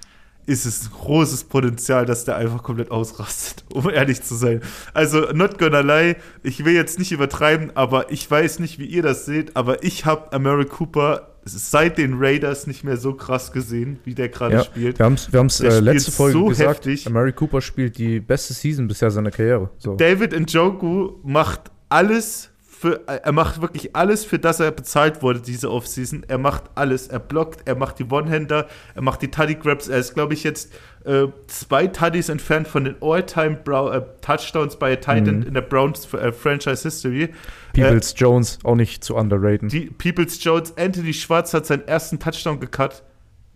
[0.47, 4.61] ist es ein großes Potenzial, dass der einfach komplett ausrastet, um ehrlich zu sein.
[4.95, 9.03] Also, not gonna lie, ich will jetzt nicht übertreiben, aber ich weiß nicht, wie ihr
[9.03, 13.99] das seht, aber ich habe Amari Cooper seit den Raiders nicht mehr so krass gesehen,
[14.05, 14.99] wie der gerade Ja, spielt.
[14.99, 17.07] wir haben es wir haben's, Der äh, letzte Folge so gesagt, heftig.
[17.07, 19.71] Amari Cooper spielt die beste Season bisher seiner Karriere.
[19.79, 19.95] So.
[19.95, 25.71] David Njoku macht alles für, er macht wirklich alles, für das er bezahlt wurde diese
[25.71, 26.25] Offseason.
[26.29, 27.09] Er macht alles.
[27.09, 29.89] Er blockt, er macht die One-Hander, er macht die Tuddy-Grabs.
[29.89, 30.73] Er ist, glaube ich, jetzt
[31.05, 35.47] äh, zwei Tuddys entfernt von den All-Time-Touchdowns bei a Tight End Mhm.
[35.49, 37.29] in der Browns äh, Franchise History.
[37.73, 39.69] Peoples Jones auch nicht zu underraten.
[39.69, 43.03] Die Peoples Jones, Anthony Schwarz hat seinen ersten Touchdown gecut.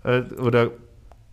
[0.04, 0.70] Äh, oder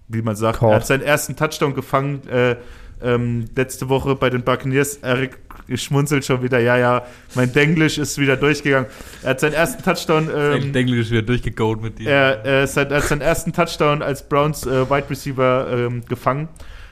[0.08, 0.72] wie man sagt, Caught.
[0.72, 2.56] er hat seinen ersten Touchdown gefangen äh,
[3.02, 4.98] ähm, letzte Woche bei den Buccaneers.
[4.98, 8.88] Eric schmunzelt schon wieder, ja, ja, mein Denglisch ist wieder durchgegangen.
[9.24, 10.30] Er hat seinen ersten Touchdown.
[10.34, 12.10] Ähm, Denglisch wieder durchgegoat mit dir.
[12.10, 16.48] er, er, seit- er hat seinen ersten Touchdown als Browns äh, Wide Receiver ähm, gefangen.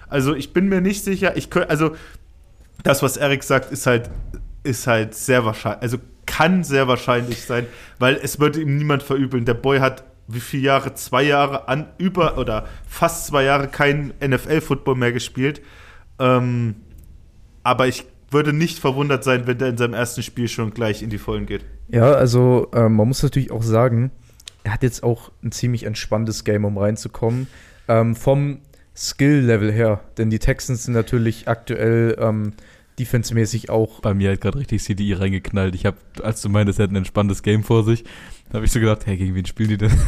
[0.09, 1.37] Also ich bin mir nicht sicher.
[1.37, 1.95] Ich könnt, also
[2.83, 4.09] das, was Eric sagt, ist halt,
[4.63, 7.67] ist halt sehr wahrscheinlich, also kann sehr wahrscheinlich sein,
[7.99, 9.45] weil es würde ihm niemand verübeln.
[9.45, 10.95] Der Boy hat wie viele Jahre?
[10.95, 15.61] Zwei Jahre an, über oder fast zwei Jahre keinen NFL-Football mehr gespielt.
[16.17, 16.75] Ähm,
[17.63, 21.09] aber ich würde nicht verwundert sein, wenn der in seinem ersten Spiel schon gleich in
[21.09, 21.65] die Vollen geht.
[21.87, 24.11] Ja, also ähm, man muss natürlich auch sagen,
[24.63, 27.47] er hat jetzt auch ein ziemlich entspanntes Game, um reinzukommen.
[27.87, 28.59] Ähm, vom
[28.95, 32.53] Skill-Level her, denn die Texans sind natürlich aktuell ähm,
[32.99, 34.01] defensemäßig auch.
[34.01, 35.75] Bei mir hat gerade richtig CDI reingeknallt.
[35.75, 38.03] Ich habe, als du meintest, er hat ein entspanntes Game vor sich,
[38.53, 39.91] habe ich so gedacht, hey, gegen wen spielen die denn?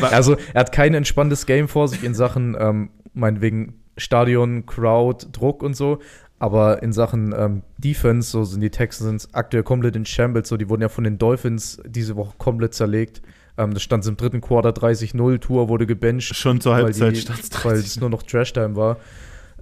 [0.00, 5.62] Also er hat kein entspanntes Game vor sich in Sachen, ähm, meinetwegen Stadion, Crowd, Druck
[5.62, 5.98] und so.
[6.40, 10.48] Aber in Sachen ähm, Defense, so sind die Texans aktuell komplett in Shambles.
[10.48, 13.22] So, die wurden ja von den Dolphins diese Woche komplett zerlegt.
[13.56, 16.34] Ähm, das stand im dritten Quarter 30-0, Tour wurde gebencht.
[16.36, 17.86] Schon zur Halbzeit die- stand's Weil 30.
[17.86, 18.98] es nur noch Trash-Time war.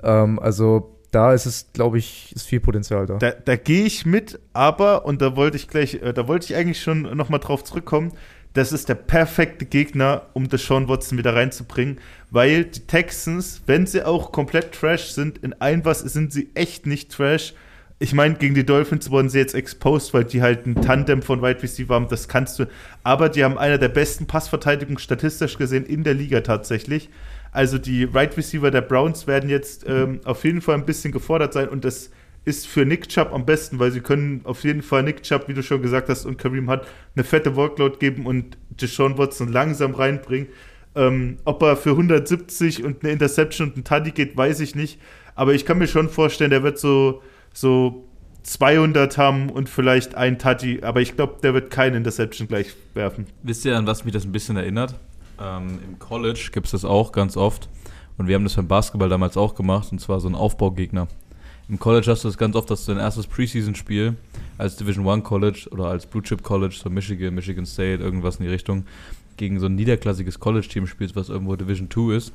[0.03, 3.17] Ähm, also da ist es, glaube ich, ist viel Potenzial da.
[3.17, 6.57] Da, da gehe ich mit, aber, und da wollte ich gleich, äh, da wollte ich
[6.57, 8.12] eigentlich schon nochmal drauf zurückkommen,
[8.57, 11.99] das ist der perfekte Gegner, um das Sean Watson wieder reinzubringen,
[12.31, 16.87] weil die Texans, wenn sie auch komplett Trash sind, in ein was sind sie echt
[16.87, 17.53] nicht Trash.
[17.99, 21.42] Ich meine, gegen die Dolphins wurden sie jetzt exposed, weil die halt ein Tandem von
[21.42, 22.66] Wide Receiver haben, das kannst du.
[23.03, 27.11] Aber die haben einer der besten Passverteidigungen statistisch gesehen in der Liga tatsächlich.
[27.53, 31.53] Also die Right Receiver der Browns werden jetzt ähm, auf jeden Fall ein bisschen gefordert
[31.53, 32.11] sein und das
[32.47, 35.55] ist für Nick Chubb am besten, weil sie können auf jeden Fall Nick Chubb, wie
[35.55, 39.95] du schon gesagt hast, und Kareem hat eine fette Workload geben und Deshaun Watson langsam
[39.95, 40.49] reinbringen.
[40.95, 45.01] Ähm, ob er für 170 und eine Interception und ein Tuddy geht, weiß ich nicht.
[45.35, 47.21] Aber ich kann mir schon vorstellen, der wird so,
[47.53, 48.07] so
[48.45, 50.83] 200 haben und vielleicht ein Tuddy.
[50.83, 53.27] Aber ich glaube, der wird keine Interception gleich werfen.
[53.43, 54.95] Wisst ihr, an was mich das ein bisschen erinnert?
[55.43, 57.69] Ähm, Im College gibt es das auch ganz oft.
[58.19, 61.09] Und wir haben das beim Basketball damals auch gemacht, und zwar so ein Aufbaugegner.
[61.68, 64.14] Im College hast du das ganz oft, dass du dein erstes Preseason-Spiel
[64.57, 68.44] als Division One College oder als Blue Chip College, so Michigan, Michigan State, irgendwas in
[68.44, 68.85] die Richtung,
[69.37, 72.33] gegen so ein niederklassiges College-Team spielst, was irgendwo Division 2 ist.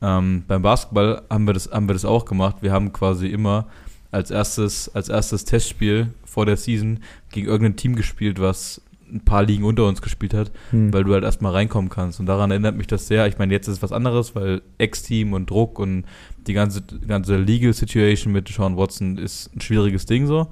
[0.00, 2.56] Ähm, beim Basketball haben wir, das, haben wir das auch gemacht.
[2.60, 3.66] Wir haben quasi immer
[4.12, 7.00] als erstes, als erstes Testspiel vor der Season
[7.32, 8.80] gegen irgendein Team gespielt, was
[9.12, 10.92] ein paar Ligen unter uns gespielt hat, Hm.
[10.92, 12.20] weil du halt erstmal reinkommen kannst.
[12.20, 13.26] Und daran erinnert mich das sehr.
[13.26, 16.04] Ich meine, jetzt ist es was anderes, weil Ex-Team und Druck und
[16.46, 20.48] die ganze, ganze Legal Situation mit Sean Watson ist ein schwieriges Ding so.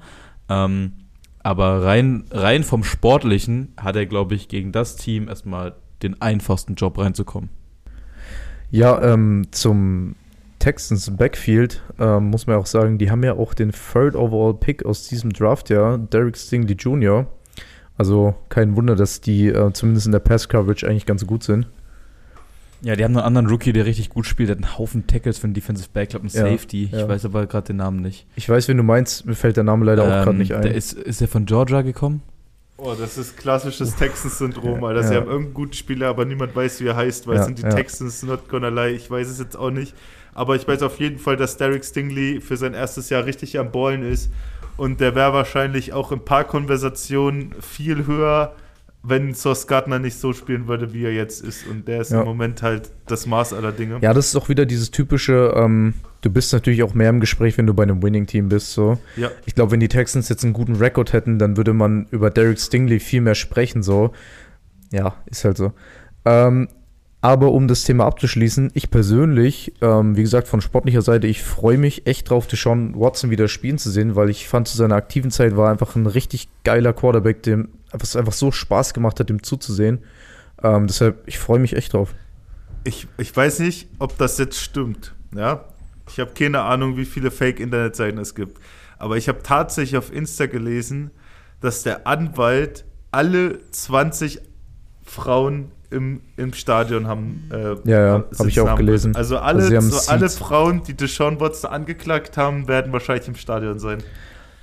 [0.49, 0.93] Ähm,
[1.43, 6.75] aber rein, rein vom Sportlichen hat er, glaube ich, gegen das Team erstmal den einfachsten
[6.75, 7.49] Job reinzukommen.
[8.69, 10.15] Ja, ähm, zum
[10.59, 14.85] Texans Backfield ähm, muss man auch sagen, die haben ja auch den Third Overall Pick
[14.85, 17.27] aus diesem Draft, ja, Derek Stingley Jr.
[17.97, 21.67] Also kein Wunder, dass die äh, zumindest in der Pass Coverage eigentlich ganz gut sind.
[22.83, 24.49] Ja, die haben noch einen anderen Rookie, der richtig gut spielt.
[24.49, 26.89] Der hat einen Haufen Tackles für einen Defensive Back, glaube einen Ja, Safety.
[26.91, 26.99] ja.
[27.01, 28.27] Ich weiß aber gerade den Namen nicht.
[28.35, 30.61] Ich weiß, wen du meinst, mir fällt der Name leider auch gerade Ähm, nicht ein.
[30.61, 32.21] Der ist, ist der von Georgia gekommen?
[32.79, 35.01] Oh, das ist klassisches Texans-Syndrom, Alter.
[35.01, 35.07] Ja.
[35.07, 37.57] Sie haben irgendeinen guten Spieler, aber niemand weiß, wie er heißt, weil Ja, es sind
[37.57, 37.69] die ja.
[37.69, 38.91] Texans not gonna lie.
[38.91, 39.95] Ich weiß es jetzt auch nicht.
[40.35, 43.71] Aber ich weiß auf jeden Fall, dass Derek Stingley für sein erstes Jahr richtig am
[43.71, 44.29] Ballen ist.
[44.77, 48.53] Und der wäre wahrscheinlich auch in paar Konversationen viel höher,
[49.03, 51.65] wenn Sauce Gardner nicht so spielen würde, wie er jetzt ist.
[51.67, 52.21] Und der ist Ja.
[52.21, 53.99] im Moment halt das Maß aller Dinge.
[54.01, 57.57] ja, das ist auch wieder dieses typische, ähm, du bist natürlich auch mehr im Gespräch,
[57.57, 58.73] wenn du bei einem Winning-Team bist.
[58.73, 58.97] So.
[59.15, 59.29] Ja.
[59.45, 62.59] Ich glaube, wenn die Texans jetzt einen guten Rekord hätten, dann würde man über Derek
[62.59, 63.81] Stingley viel mehr sprechen.
[63.81, 64.11] So.
[64.91, 65.71] Ja, ist halt so.
[66.25, 66.67] Ähm,
[67.21, 71.77] aber um das Thema abzuschließen, ich persönlich, ähm, wie gesagt, von sportlicher Seite, ich freue
[71.77, 75.31] mich echt drauf, Deshaun Watson wieder spielen zu sehen, weil ich fand, zu seiner aktiven
[75.31, 79.41] Zeit war einfach ein richtig geiler Quarterback, dem es einfach so Spaß gemacht hat, dem
[79.41, 79.99] zuzusehen.
[80.61, 82.13] Ähm, deshalb, ich freue mich echt drauf.
[82.83, 85.15] Ich, ich weiß nicht, ob das jetzt stimmt.
[85.35, 85.65] Ja?
[86.09, 88.59] Ich habe keine Ahnung, wie viele Fake-Internetseiten es gibt.
[88.99, 91.11] Aber ich habe tatsächlich auf Insta gelesen,
[91.61, 94.39] dass der Anwalt alle 20
[95.03, 97.49] Frauen im, im Stadion haben.
[97.51, 98.77] Äh, Ja, ja, sitzen hab ich auch haben.
[98.77, 99.15] gelesen.
[99.15, 100.29] Also alle, Also so alle.
[100.29, 103.99] Frauen, die Deshaun Watson angeklagt haben, werden wahrscheinlich im Stadion sein.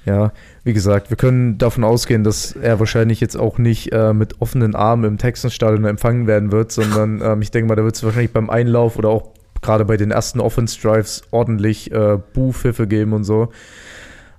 [0.04, 0.32] Ja,
[0.64, 4.74] wie gesagt, wir können davon ausgehen, dass er wahrscheinlich jetzt auch nicht äh, mit offenen
[4.74, 8.32] Armen im Texans-Stadion empfangen werden wird, sondern ähm, ich denke mal, da wird es wahrscheinlich
[8.32, 9.30] beim Einlauf oder auch
[9.62, 13.48] gerade bei den ersten Offense-Drives ordentlich äh, Buhpfiffe geben und so.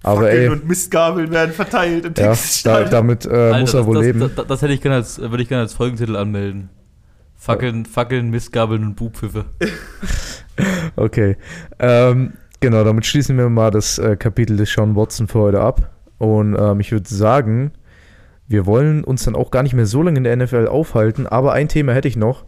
[0.04, 3.88] Aber Fackeln ey, und Mistgabeln werden verteilt im ja, da, damit äh, muss er das,
[3.88, 4.19] wohl das, leben.
[4.19, 6.69] Das, das, das hätte ich gerne als, würde ich gerne als Folgentitel anmelden.
[7.36, 9.45] Fackeln, Fackeln, Mistgabeln und Bubpfiffe.
[10.95, 11.36] Okay.
[11.80, 15.91] Ähm, genau, damit schließen wir mal das äh, Kapitel des Sean Watson für heute ab.
[16.17, 17.71] Und ähm, ich würde sagen,
[18.48, 21.54] wir wollen uns dann auch gar nicht mehr so lange in der NFL aufhalten, aber
[21.54, 22.45] ein Thema hätte ich noch.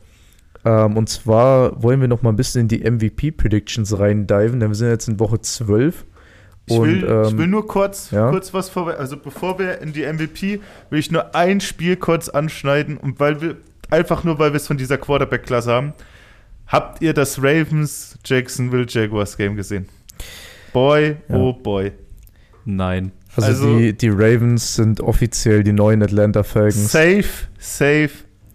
[0.64, 4.76] Ähm, und zwar wollen wir noch mal ein bisschen in die MVP-Predictions reindiven, denn wir
[4.76, 6.06] sind jetzt in Woche 12.
[6.70, 8.30] Ich will, Und, ich will ähm, nur kurz, ja.
[8.30, 9.00] kurz was vorweg.
[9.00, 13.42] Also bevor wir in die MVP, will ich nur ein Spiel kurz anschneiden und weil
[13.42, 13.58] wir
[13.90, 15.94] einfach nur, weil wir es von dieser Quarterback-Klasse haben.
[16.68, 19.88] Habt ihr das Ravens Jacksonville Jaguars Game gesehen?
[20.74, 21.36] Boy, Ja.
[21.36, 21.92] oh boy.
[22.66, 23.12] Nein.
[23.36, 26.92] Also, Also- die, die Ravens sind offiziell die neuen Atlanta Falcons.
[26.92, 27.24] Safe,
[27.58, 28.10] safe.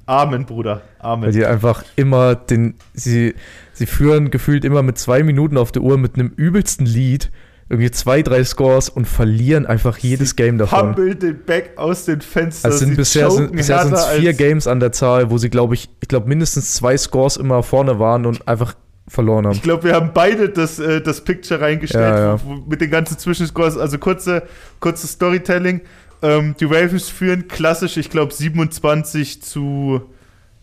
[0.05, 0.83] Amen, Bruder.
[1.01, 1.33] Weil Amen.
[1.33, 3.35] die einfach immer den, sie,
[3.73, 7.31] sie führen gefühlt immer mit zwei Minuten auf der Uhr mit einem übelsten Lied,
[7.68, 10.94] irgendwie zwei, drei Scores und verlieren einfach jedes Game davon.
[10.94, 12.70] Hummel den Back aus den Fenstern.
[12.70, 15.48] Also sind Sie bisher sind bisher sind's härter vier Games an der Zahl, wo sie,
[15.48, 18.75] glaube ich, ich glaube mindestens zwei Scores immer vorne waren und einfach
[19.09, 19.55] verloren haben.
[19.55, 22.40] Ich glaube, wir haben beide das, äh, das Picture reingestellt Ja, ja.
[22.44, 23.77] Wo, wo, mit den ganzen Zwischenscores.
[23.77, 24.42] Also kurze,
[24.81, 25.83] kurze Storytelling.
[26.22, 30.03] Ähm, die Ravens führen klassisch, ich glaube, 27 zu,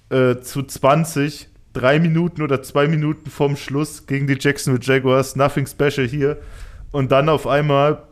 [0.09, 1.47] äh, zu 20.
[1.73, 5.35] Drei Minuten oder zwei Minuten vorm Schluss gegen die Jacksonville Jaguars.
[5.35, 6.37] Nothing special hier.
[6.91, 8.03] Und dann auf einmal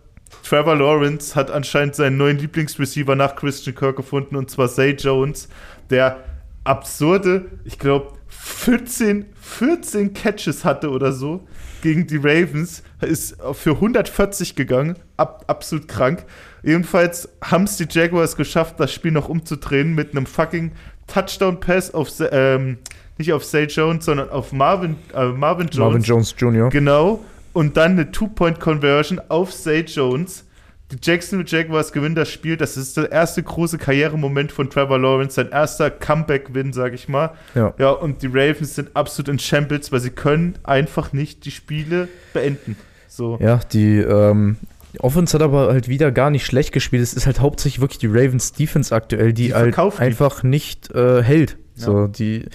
[0.43, 5.47] Trevor Lawrence hat anscheinend seinen neuen Lieblingsreceiver nach Christian Kirk gefunden und zwar Zay Jones,
[5.89, 6.23] der
[6.63, 11.47] absurde, ich glaube, 14, 14 Catches hatte oder so
[11.81, 16.25] gegen die Ravens, ist für 140 gegangen, ab, absolut krank.
[16.63, 20.71] Jedenfalls haben es die Jaguars geschafft, das Spiel noch umzudrehen mit einem fucking
[21.07, 22.79] Touchdown-Pass auf, ähm,
[23.17, 25.77] nicht auf Zay Jones, sondern auf Marvin, äh, Marvin Jones.
[25.77, 26.69] Marvin Jones Jr.
[26.69, 27.23] Genau.
[27.57, 30.45] Und dann eine Two-Point-Conversion auf Zay Jones.
[30.91, 32.55] Die Jacksonville Jaguars gewinnen das Spiel.
[32.55, 37.31] Das ist der erste große Karrieremoment von Trevor Lawrence, sein erster Comeback-Win, sag ich mal.
[37.55, 37.73] Ja.
[37.79, 42.09] Ja, und die Ravens sind absolut in Shambles, weil sie können einfach nicht die Spiele
[42.31, 42.75] beenden.
[43.07, 43.39] So.
[43.41, 44.57] Ja, die ähm,
[44.99, 47.01] Offense hat aber halt wieder gar nicht schlecht gespielt.
[47.01, 50.03] Es ist halt hauptsächlich wirklich die Ravens Defense aktuell, die, Die halt verkauft die.
[50.03, 51.57] einfach nicht äh, hält.
[51.73, 51.85] Ja.
[51.85, 52.45] So, die,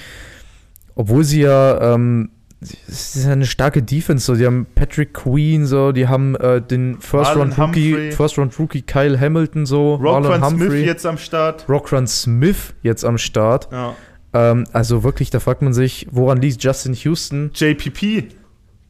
[0.95, 2.31] obwohl sie ja, ähm,
[2.63, 4.27] es ist ja eine starke Defense.
[4.27, 8.13] So, die haben Patrick Queen, so, die haben äh, den First Marlon Round Rookie, Humphrey.
[8.13, 11.69] First Round Rookie Kyle Hamilton, so, Rockman Smith jetzt am Start.
[11.69, 13.69] Rockran Smith jetzt am Start.
[13.73, 13.95] Ja.
[14.33, 17.51] Ähm, also wirklich, da fragt man sich, woran liegt Justin Houston?
[17.55, 18.29] JPP.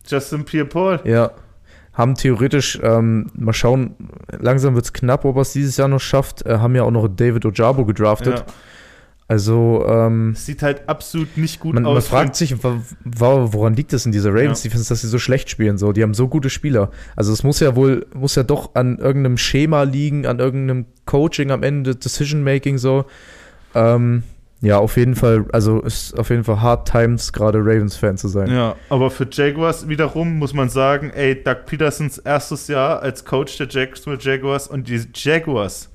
[0.07, 1.01] Justin Pierre-Paul.
[1.05, 1.33] Ja,
[1.93, 3.95] haben theoretisch, ähm, mal schauen,
[4.39, 6.45] langsam wird es knapp, ob er es dieses Jahr noch schafft.
[6.47, 8.39] Äh, haben ja auch noch David Ojabo gedraftet.
[8.39, 8.45] Ja.
[9.33, 11.95] Also, ähm, Sieht halt absolut nicht gut man, aus.
[11.95, 12.55] man fragt sich,
[13.03, 14.69] woran liegt es in dieser Ravens Ja.
[14.69, 15.79] Defense, dass sie so schlecht spielen?
[15.79, 16.91] So, die haben so gute Spieler.
[17.17, 21.51] Also es muss ja wohl, muss ja doch an irgendeinem Schema liegen, an irgendeinem Coaching
[21.51, 23.07] am Ende, Decision Making so.
[23.75, 24.23] Ähm,
[24.61, 28.51] ja, auf jeden Fall, also ist auf jeden Fall Hard Times, gerade Ravens-Fan zu sein.
[28.51, 33.57] Ja, aber für Jaguars wiederum muss man sagen, ey, Doug Petersons erstes Jahr als Coach
[33.57, 35.89] der Jacksonville Jaguars und die Jaguars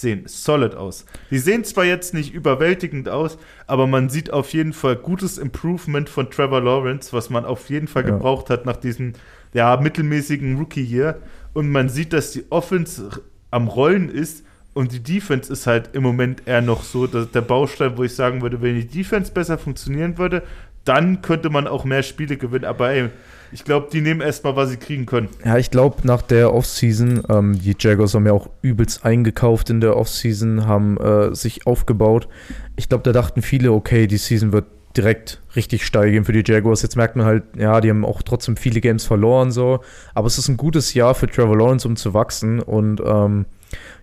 [0.00, 1.04] sehen solid aus.
[1.30, 6.08] Die sehen zwar jetzt nicht überwältigend aus, aber man sieht auf jeden Fall gutes Improvement
[6.08, 8.10] von Trevor Lawrence, was man auf jeden Fall Ja.
[8.10, 9.12] gebraucht hat nach diesem
[9.52, 11.20] ja, mittelmäßigen Rookie hier.
[11.52, 16.02] Und man sieht, dass die Offense am Rollen ist und die Defense ist halt im
[16.02, 19.58] Moment eher noch so dass der Baustein, wo ich sagen würde, wenn die Defense besser
[19.58, 20.42] funktionieren würde,
[20.84, 22.64] dann könnte man auch mehr Spiele gewinnen.
[22.64, 23.10] Aber ey,
[23.52, 25.28] ich glaube, die nehmen erstmal, was sie kriegen können.
[25.44, 29.80] Ja, ich glaube, nach der Offseason, ähm, die Jaguars haben ja auch übelst eingekauft in
[29.80, 32.28] der Offseason, haben äh, sich aufgebaut.
[32.76, 34.64] Ich glaube, da dachten viele, okay, die Season wird
[34.96, 36.82] direkt richtig steil gehen für die Jaguars.
[36.82, 39.80] Jetzt merkt man halt, ja, die haben auch trotzdem viele Games verloren, so.
[40.14, 42.60] Aber es ist ein gutes Jahr für Trevor Lawrence, um zu wachsen.
[42.60, 43.46] Und ähm,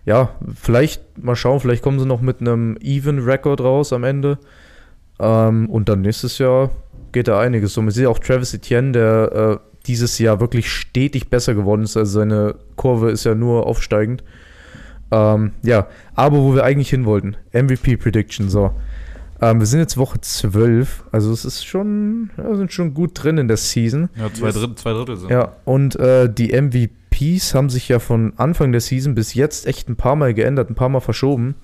[0.04, 4.38] ja, vielleicht mal schauen, vielleicht kommen sie noch mit einem Even-Record raus am Ende.
[5.18, 6.70] Ähm, und dann nächstes Jahr
[7.12, 7.74] geht da einiges.
[7.74, 11.96] So, man sieht auch Travis Etienne, der äh, dieses Jahr wirklich stetig besser geworden ist.
[11.96, 14.22] Also seine Kurve ist ja nur aufsteigend.
[15.10, 18.72] Ähm, ja, aber wo wir eigentlich hin wollten, MVP-Prediction, so.
[19.40, 23.38] Ähm, wir sind jetzt Woche 12, also es ist schon, ja, sind schon gut drin
[23.38, 24.10] in der Season.
[24.14, 25.30] Ja, zwei, Drittel, zwei Drittel sind.
[25.30, 29.88] Ja, und äh, die MVPs haben sich ja von Anfang der Season bis jetzt echt
[29.88, 31.54] ein paar Mal geändert, ein paar Mal verschoben.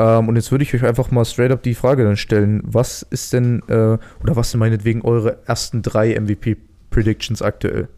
[0.00, 3.02] Ähm, und jetzt würde ich euch einfach mal straight up die Frage dann stellen: Was
[3.02, 7.88] ist denn, äh, oder was sind meinetwegen eure ersten drei MVP-Predictions aktuell?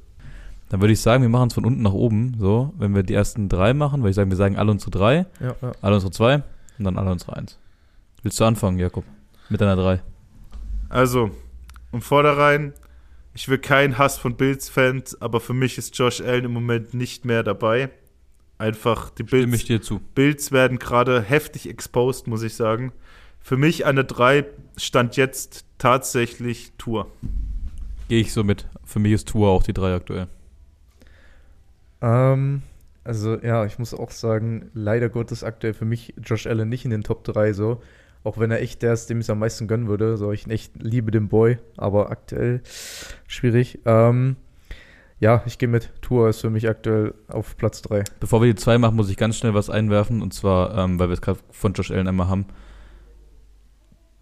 [0.69, 2.35] Dann würde ich sagen, wir machen es von unten nach oben.
[2.41, 5.27] So, wenn wir die ersten drei machen, würde ich sagen, wir sagen alle unsere drei,
[5.38, 5.73] Ja, ja.
[5.81, 6.43] alle unsere zwei
[6.79, 7.59] und dann alle unsere eins.
[8.25, 9.05] Willst du anfangen, Jakob?
[9.49, 10.01] Mit deiner drei.
[10.88, 11.31] Also,
[11.93, 12.73] im Vorderein,
[13.35, 17.25] ich will keinen Hass von Bills-Fans, aber für mich ist Josh Allen im Moment nicht
[17.25, 17.91] mehr dabei.
[18.62, 19.98] Einfach, die Stimme Bills, ich dir zu.
[20.14, 22.92] Bills werden gerade heftig exposed, muss ich sagen.
[23.40, 24.44] Für mich an der 3
[24.77, 27.11] stand jetzt tatsächlich Tour.
[28.07, 28.68] Gehe ich so mit.
[28.85, 30.29] Für mich ist Tour auch die drei aktuell.
[32.01, 32.62] Ähm,
[33.03, 36.92] also ja, ich muss auch sagen, leider Gottes aktuell für mich Josh Allen nicht in
[36.92, 37.83] den Top 3 so.
[38.22, 40.16] Auch wenn er echt der ist, dem ich es am meisten gönnen würde.
[40.16, 42.62] So, ich echt liebe den Boy, aber aktuell
[43.27, 43.81] schwierig.
[43.87, 44.37] Ähm,
[45.22, 45.90] ja, ich gehe mit.
[46.00, 48.02] Tour ist für mich aktuell auf Platz 3.
[48.18, 50.20] Bevor wir die zwei machen, muss ich ganz schnell was einwerfen.
[50.20, 52.46] Und zwar, ähm, weil wir es gerade von Josh Allen einmal haben.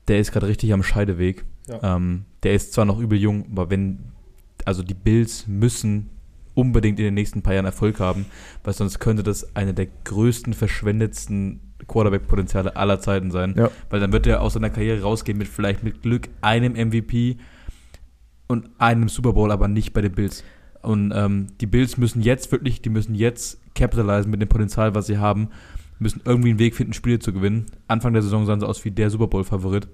[0.08, 1.46] Der ist gerade richtig am Scheideweg.
[1.68, 1.96] Ja.
[1.96, 4.12] Ähm, der ist zwar noch übel jung, aber wenn,
[4.66, 6.10] also die Bills müssen
[6.52, 8.26] unbedingt in den nächsten paar Jahren Erfolg haben,
[8.62, 13.54] weil sonst könnte das eine der größten, verschwendetsten Quarterback-Potenziale aller Zeiten sein.
[13.56, 13.70] Ja.
[13.88, 17.38] Weil dann wird er aus seiner Karriere rausgehen mit vielleicht mit Glück einem MVP
[18.48, 20.44] und einem Super Bowl, aber nicht bei den Bills.
[20.82, 25.06] Und ähm, die Bills müssen jetzt wirklich, die müssen jetzt capitalisieren mit dem Potenzial, was
[25.06, 25.48] sie haben,
[25.98, 27.66] müssen irgendwie einen Weg finden, Spiele zu gewinnen.
[27.88, 29.88] Anfang der Saison sahen sie aus wie der Super Bowl-Favorit.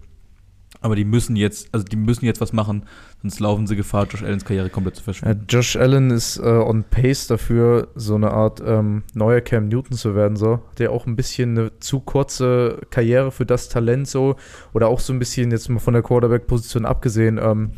[0.81, 2.85] Aber die müssen jetzt, also die müssen jetzt was machen,
[3.23, 5.47] sonst laufen sie Gefahr, Josh Allens Karriere komplett zu Ja, verschwinden.
[5.49, 10.15] Josh Allen ist äh, on pace dafür, so eine Art ähm, neuer Cam Newton zu
[10.15, 10.61] werden, so.
[10.79, 14.37] Der auch ein bisschen eine zu kurze Karriere für das Talent so.
[14.75, 17.71] Oder auch so ein bisschen, jetzt mal von der Quarterback-Position abgesehen, ähm,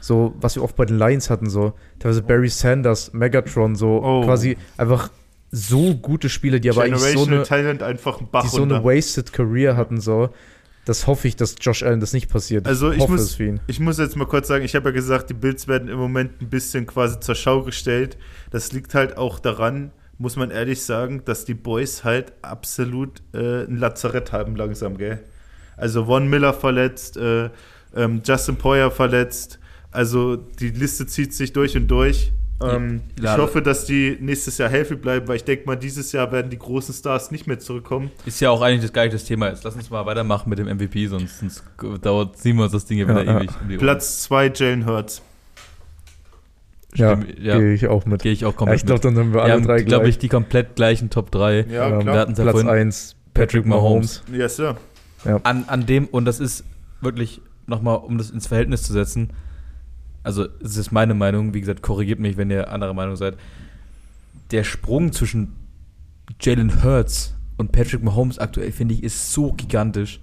[0.00, 1.72] so, was wir oft bei den Lions hatten, so.
[1.98, 4.22] Teilweise Barry Sanders, Megatron, so Oh.
[4.24, 5.10] quasi einfach
[5.50, 8.84] so gute Spiele, die aber eigentlich so eine, Talent einfach ein Bach die so eine
[8.84, 10.30] wasted Career hatten, so.
[10.84, 12.66] Das hoffe ich, dass Josh Allen das nicht passiert.
[12.66, 13.60] Also ich hoffe muss- es für ihn.
[13.66, 16.40] Ich muss jetzt mal kurz sagen, ich habe ja gesagt, die Bills werden im Moment
[16.40, 18.16] ein bisschen quasi zur Schau gestellt.
[18.50, 23.64] Das liegt halt auch daran, muss man ehrlich sagen, dass die Boys halt absolut äh,
[23.64, 25.20] ein Lazarett haben langsam, gell?
[25.76, 27.50] Also Von Miller verletzt, äh,
[27.94, 29.58] ähm, Justin Poyer verletzt.
[29.98, 32.30] Also die Liste zieht sich durch und durch.
[32.62, 36.12] Ähm, Ja, ich hoffe, dass die nächstes Jahr healthy bleiben, weil ich denke mal, dieses
[36.12, 38.10] Jahr werden die großen Stars nicht mehr zurückkommen.
[38.24, 39.64] Ist ja auch eigentlich das gleiche Thema jetzt.
[39.64, 41.64] Lass uns mal weitermachen mit dem MVP, sonst, sonst
[42.02, 43.48] dauert, ziehen wir uns das Ding ja wieder Ja, ja.
[43.66, 43.78] ewig.
[43.78, 45.20] Platz 2 Jalen Hurts.
[46.94, 47.58] Ja, Stimme- ja.
[47.58, 48.22] gehe ich auch mit.
[48.22, 50.14] Gehe ich auch Ja, komplett ich glaube, dann haben wir alle haben, drei glaube gleich.
[50.14, 51.66] ich, die komplett gleichen Top 3.
[51.70, 54.22] Ja, Ähm, Wir hatten ja Platz vorhin 1, Patrick Mahomes.
[54.32, 54.76] Yes, Sir.
[55.42, 56.64] an, an dem, und das ist
[57.00, 59.30] wirklich nochmal, um das ins Verhältnis zu setzen,
[60.28, 63.38] also es ist meine Meinung, wie gesagt, korrigiert mich, wenn ihr anderer Meinung seid,
[64.50, 65.54] der Sprung zwischen
[66.38, 70.20] Jalen Hurts und Patrick Mahomes aktuell, finde ich, ist so gigantisch.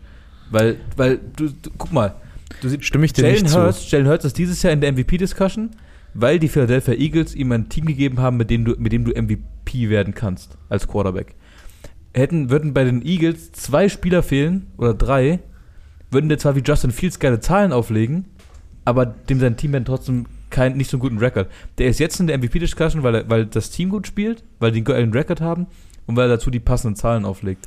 [0.52, 2.14] Weil, weil du, du guck mal,
[2.62, 3.60] du siehst, Stimme ich dir Jalen nicht zu.
[3.60, 5.72] Hurts, Jalen Hurts ist dieses Jahr in der MVP-Discussion,
[6.14, 9.12] weil die Philadelphia Eagles ihm ein Team gegeben haben, mit dem du, mit dem du
[9.20, 11.34] MVP werden kannst als Quarterback.
[12.14, 15.40] Hätten, würden bei den Eagles zwei Spieler fehlen oder drei,
[16.12, 18.26] würden der zwar wie Justin Fields geile Zahlen auflegen,
[18.86, 21.50] aber dem sein Team dann trotzdem kein, nicht so einen guten Rekord.
[21.80, 24.86] Der ist jetzt in der MVP-Discussion, weil, er- weil das Team gut spielt, weil die
[24.94, 25.68] einen Rekord haben
[26.06, 27.66] und weil er dazu die passenden Zahlen auflegt.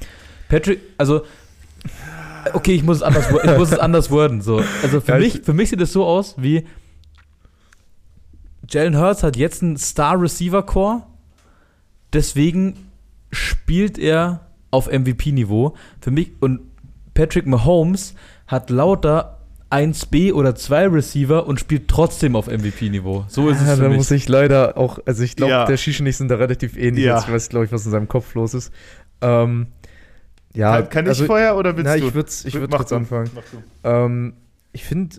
[0.49, 1.23] Patrick, also
[2.55, 4.41] okay, ich muss es anders, ich muss es anders worden.
[4.41, 4.63] So.
[4.83, 6.65] Also für Ja, mich, ich- für mich sieht es so aus, wie
[8.71, 11.03] Jalen Hurts hat jetzt einen Star-Receiver-Core,
[12.13, 12.77] deswegen
[13.31, 15.75] spielt er auf MVP-Niveau.
[16.01, 16.61] Für mich und
[17.15, 18.15] Patrick Mahomes
[18.47, 19.38] hat lauter
[19.71, 23.27] 1B oder 2 Receiver und spielt trotzdem auf MVP-Niveau.
[23.29, 23.99] So ist ja, es für da mich.
[23.99, 25.65] muss ich leider auch, also ich glaube, Ja.
[25.67, 27.05] der Shishi und ich sind da relativ ähnlich.
[27.05, 27.17] Ja.
[27.17, 28.73] Jetzt, ich weiß, glaube ich, was in seinem Kopf los ist.
[29.21, 29.67] Ähm,
[30.55, 32.07] ja, kann, kann ich also, vorher oder willst na, du?
[32.07, 33.31] ich würde ich würd kurz du, anfangen.
[33.85, 34.33] Ähm,
[34.73, 35.17] ich finde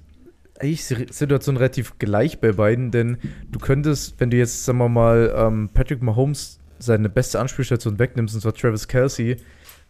[0.60, 3.18] eigentlich die Situation relativ gleich bei beiden, denn
[3.50, 8.34] du könntest, wenn du jetzt, sagen wir mal, ähm, Patrick Mahomes seine beste Anspielstation wegnimmst,
[8.36, 9.38] und zwar Travis Kelsey,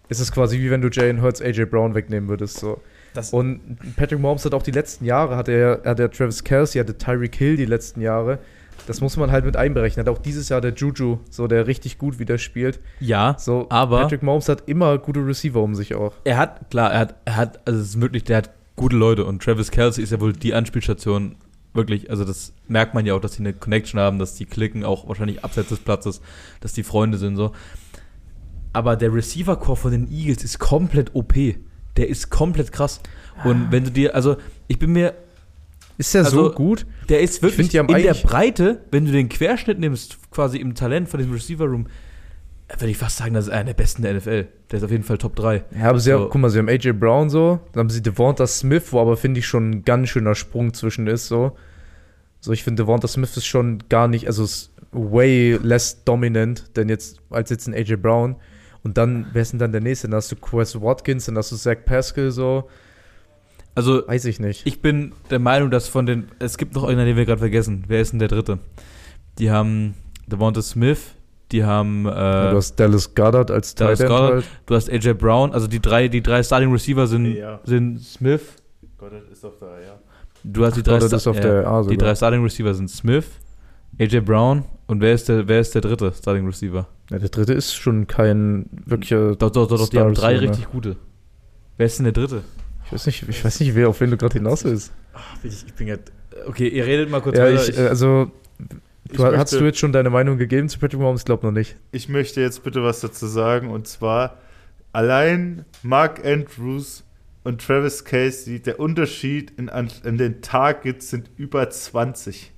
[0.10, 2.57] ist es quasi wie wenn du Jalen Hurts AJ Brown wegnehmen würdest.
[2.57, 2.82] So.
[3.14, 6.80] Das- Und Patrick Mahomes hat auch die letzten Jahre, hat er, hat er Travis Kelsey,
[6.80, 8.39] hatte Tyreek Hill die letzten Jahre.
[8.88, 10.05] Das muss man halt mit einberechnen.
[10.07, 12.80] Hat auch dieses Jahr der Juju, so der richtig gut wieder spielt.
[12.99, 16.14] ja, So, aber Patrick Mahomes hat immer gute Receiver um sich auch.
[16.24, 19.26] er hat, klar, er hat, er hat, also es ist wirklich, der hat gute Leute
[19.26, 21.36] und Travis Kelsey ist ja wohl die Anspielstation,
[21.74, 24.84] wirklich, also das merkt man ja auch, dass die eine Connection haben, dass die klicken,
[24.86, 26.22] auch wahrscheinlich abseits des Platzes,
[26.62, 27.51] dass die Freunde sind so.
[28.74, 31.34] Aber der Receiver-Core von den Eagles ist komplett OP.
[31.97, 33.01] Der ist komplett krass.
[33.43, 34.37] Und wenn du dir, also
[34.67, 35.13] ich bin mir,
[35.97, 36.85] Ist er Also, so gut?
[37.09, 41.09] der ist wirklich find, in der Breite, wenn du den Querschnitt nimmst, quasi im Talent
[41.09, 41.87] von diesem Receiver-Room,
[42.77, 44.47] würde ich fast sagen, das ist einer der besten der NFL.
[44.71, 45.63] Der ist auf jeden Fall Top 3.
[45.77, 46.29] Ja, aber sie haben, So.
[46.29, 49.39] guck mal, sie haben AJ Brown so, dann haben sie Devonta Smith, wo aber finde
[49.39, 51.57] ich schon ein ganz schöner Sprung zwischen ist so.
[52.41, 56.87] So, ich finde Devonta Smith ist schon gar nicht, also ist way less dominant denn
[56.89, 58.35] jetzt als jetzt ein AJ Brown.
[58.84, 60.07] Und dann, wer ist denn dann der nächste?
[60.07, 62.69] Dann hast du Quest Watkins, dann hast du Zach Pascal so,
[63.75, 64.65] Also weiß ich nicht.
[64.65, 66.30] Ich bin der Meinung, dass von den.
[66.39, 67.84] Es gibt noch einen, den wir gerade vergessen.
[67.88, 68.59] Wer ist denn der dritte?
[69.38, 69.93] Die haben
[70.27, 70.99] Devonta Smith,
[71.51, 72.05] die haben.
[72.05, 74.32] Äh, Ja, du hast Dallas Goddard als Dallas Goddard.
[74.34, 74.45] halt.
[74.65, 77.59] du hast AJ Brown, also die drei, die drei Starting Receiver sind, Ja.
[77.63, 78.41] sind Smith.
[78.99, 79.99] Das ist auf der, ja.
[80.43, 82.89] Du hast die drei, Goddard ist auf ja, der A die drei Starting Receiver sind
[82.89, 83.25] Smith,
[84.00, 86.88] AJ Brown und wer ist der, wer ist der dritte Starting Receiver?
[87.12, 89.36] Ja, der dritte ist schon kein wirklicher.
[89.36, 90.95] Doch, doch, doch, doch die haben drei richtig gute.
[91.78, 92.43] Wer ist denn der dritte?
[92.86, 94.91] Ich weiß nicht, ich weiß nicht, wer auf wen du gerade hinaus willst.
[95.43, 96.12] Ich, ich bin jetzt.
[96.47, 97.68] Okay, ihr redet mal kurz Ja, weiter.
[97.70, 98.32] ich, äh, also.
[99.12, 101.22] Ich Du, hast möchte- du jetzt schon deine Meinung gegeben zu Patrick Mahomes?
[101.22, 101.76] Ich glaube noch nicht.
[101.91, 104.38] Ich möchte jetzt bitte was dazu sagen und zwar
[104.93, 107.04] allein Mark Andrews
[107.43, 112.52] und Travis Casey, der Unterschied in, an, an den Targets sind über 20.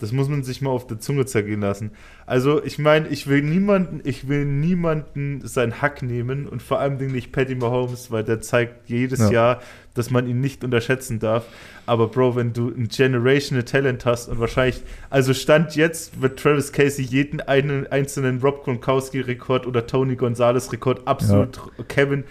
[0.00, 1.92] Das muss man sich mal auf der Zunge zergehen lassen.
[2.26, 6.96] Also, ich meine, ich will niemanden, ich will niemanden seinen Hack nehmen und vor allem
[6.96, 9.30] nicht Patty Mahomes, weil der zeigt jedes Ja.
[9.30, 9.60] Jahr,
[9.94, 11.44] dass man ihn nicht unterschätzen darf.
[11.86, 16.72] Aber Bro, wenn du ein Generational Talent hast und wahrscheinlich, also Stand jetzt wird Travis
[16.72, 22.24] Casey jeden einen einzelnen Rob Gronkowski-Rekord oder Tony Gonzalez-Rekord absolut Kevin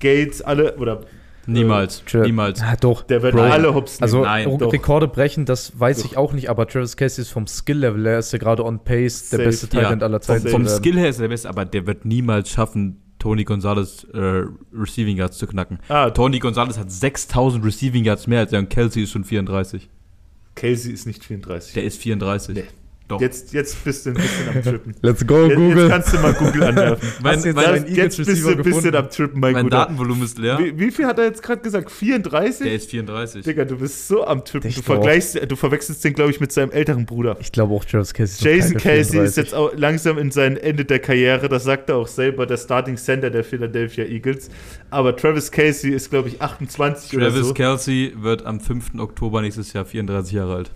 [0.00, 1.00] Gates, alle oder
[1.46, 2.02] Niemals.
[2.06, 2.60] Tra- niemals.
[2.62, 3.02] Ah, doch.
[3.02, 3.42] der wird Bro.
[3.42, 4.48] alle hops Also Nein.
[4.48, 6.04] Rekorde brechen, das weiß Doch.
[6.06, 9.30] ich auch nicht, aber Travis Casey ist vom Skill-Level, er ist ja gerade on pace,
[9.30, 9.42] der Safe.
[9.44, 10.48] beste Talent aller Zeiten.
[10.48, 10.76] Vom, vom.
[10.76, 14.42] Skill her ist er der Beste, aber der wird niemals schaffen, Tony Gonzalez äh,
[14.74, 15.78] Receiving Yards zu knacken.
[15.88, 19.88] Ah, Tony Gonzalez hat 6000 Receiving Yards mehr als er und Kelsey ist schon 34.
[20.54, 21.74] Casey ist nicht 34.
[21.74, 22.54] Der ist 34.
[22.56, 22.64] Nee.
[23.08, 23.20] Doch.
[23.20, 24.94] Jetzt, jetzt bist du ein bisschen am Trippen.
[25.02, 25.78] Let's go, Jetzt, Google.
[25.78, 27.08] jetzt kannst du mal Google anwerfen.
[27.22, 29.76] mein, jetzt mein, Jetzt, bist du ein bisschen am Trippen, mein, mein Guter.
[29.76, 30.58] Datenvolumen ist leer.
[30.58, 31.92] Wie, wie viel hat er jetzt gerade gesagt?
[31.92, 32.66] 34?
[32.66, 33.44] Der ist 34.
[33.44, 34.72] Digga, du bist so am Trippen.
[34.74, 37.36] Du, vergleichst, du verwechselst den, glaube ich, mit seinem älteren Bruder.
[37.38, 39.36] Ich glaube auch Travis Casey ist Jason Casey ist 34.
[39.36, 41.48] jetzt auch langsam in sein Ende der Karriere.
[41.48, 44.50] Das sagt er auch selber, der Starting Center der Philadelphia Eagles.
[44.90, 47.54] Aber Travis Casey ist, glaube ich, 28 oder Travis so.
[47.54, 48.98] Kelsey wird am 5.
[48.98, 50.72] Oktober nächstes Jahr 34 Jahre alt.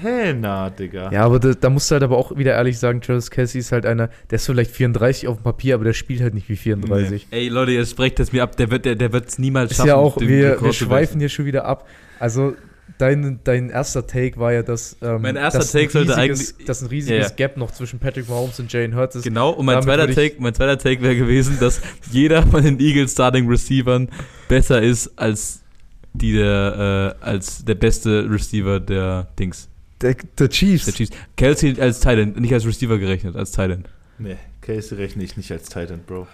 [0.00, 1.10] Hä, na, Digga.
[1.12, 3.70] Ja, aber da, da musst du halt aber auch wieder ehrlich sagen, Travis Casey ist
[3.72, 6.56] halt einer, der ist vielleicht 34 auf dem Papier, aber der spielt halt nicht wie
[6.56, 7.28] 34.
[7.30, 8.56] Ey, Leute, ihr sprecht das mir ab.
[8.56, 9.88] Der wird es der, wird's niemals Ist schaffen.
[9.88, 11.86] ja auch, wir, wir schweifen hier schon wieder ab.
[12.18, 12.54] Also,
[12.98, 16.54] dein, dein erster Take war ja, dass, ähm, Mein erster dass ein Take sollte riesiges,
[16.54, 17.34] eigentlich- dass ein riesiges ja.
[17.34, 19.24] Gap noch zwischen Patrick Mahomes und Jalen Hurts ist.
[19.24, 21.80] Genau, und mein Damit zweiter, Take, mein zweiter Take wäre gewesen, dass
[22.10, 24.08] jeder von den Eagles Starting Receivern
[24.48, 25.60] besser ist als
[26.12, 29.68] die der, äh, als der beste Receiver der Dings,
[30.04, 30.84] Der, der Chiefs.
[30.84, 31.16] der Chiefs.
[31.36, 33.86] Kelsey als Titan, nicht als Receiver gerechnet, als Titan.
[34.18, 36.26] Nee, Casey rechne ich nicht als Titan, Bro.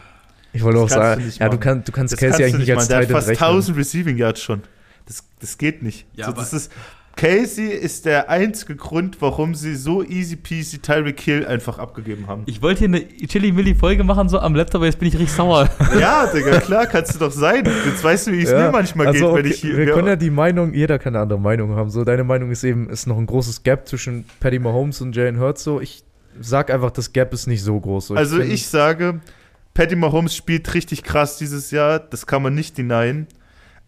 [0.53, 2.41] Ich wollte auch Das du sagen, nicht ja, du, kann, du kannst Das Casey kannst
[2.41, 2.89] du eigentlich nicht als machen.
[2.89, 3.49] Der hat Titan fast rechnen.
[3.49, 4.63] 1000 Receiving Yards schon.
[5.07, 6.05] Das, das geht nicht.
[6.17, 6.73] Ja, so, das ist,
[7.21, 12.45] Casey ist der einzige Grund, warum sie so easy peasy Tyreek Hill einfach abgegeben haben.
[12.47, 15.13] Ich wollte hier eine Chili Milli Folge machen, so am Laptop, aber jetzt bin ich
[15.13, 15.69] richtig sauer.
[16.01, 17.69] ja, Digga, klar, kannst du doch sein.
[17.85, 19.77] Jetzt weißt du, wie es Ja, mir manchmal also, geht, okay, wenn ich hier.
[19.77, 21.91] wir ja, können ja die Meinung, jeder kann eine andere Meinung haben.
[21.91, 25.39] So, deine Meinung ist eben, ist noch ein großes Gap zwischen Patty Mahomes und Jalen
[25.39, 25.63] Hurts.
[25.63, 26.03] So, ich
[26.41, 28.07] sag einfach, das Gap ist nicht so groß.
[28.07, 29.21] So, also find- ich sage,
[29.75, 33.27] Patty Mahomes spielt richtig krass dieses Jahr, das kann man nicht denyen.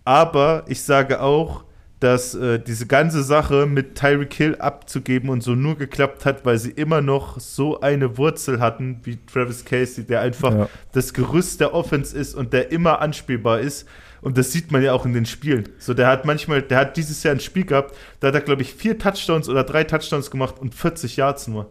[0.05, 1.64] Aber ich sage auch,
[2.03, 6.59] dass äh, diese ganze Sache mit Tyreek Hill abzugeben und so nur geklappt hat, weil
[6.59, 10.68] sie immer noch so eine Wurzel hatten wie Travis Casey, der einfach Ja.
[10.92, 13.86] das Gerüst der Offense ist und der immer anspielbar ist.
[14.20, 15.68] Und das sieht man ja auch in den Spielen.
[15.78, 18.62] So, der hat manchmal, der hat dieses Jahr ein Spiel gehabt, da hat er, glaube
[18.62, 21.68] ich, vier Touchdowns oder drei Touchdowns gemacht und 40 Yards nur.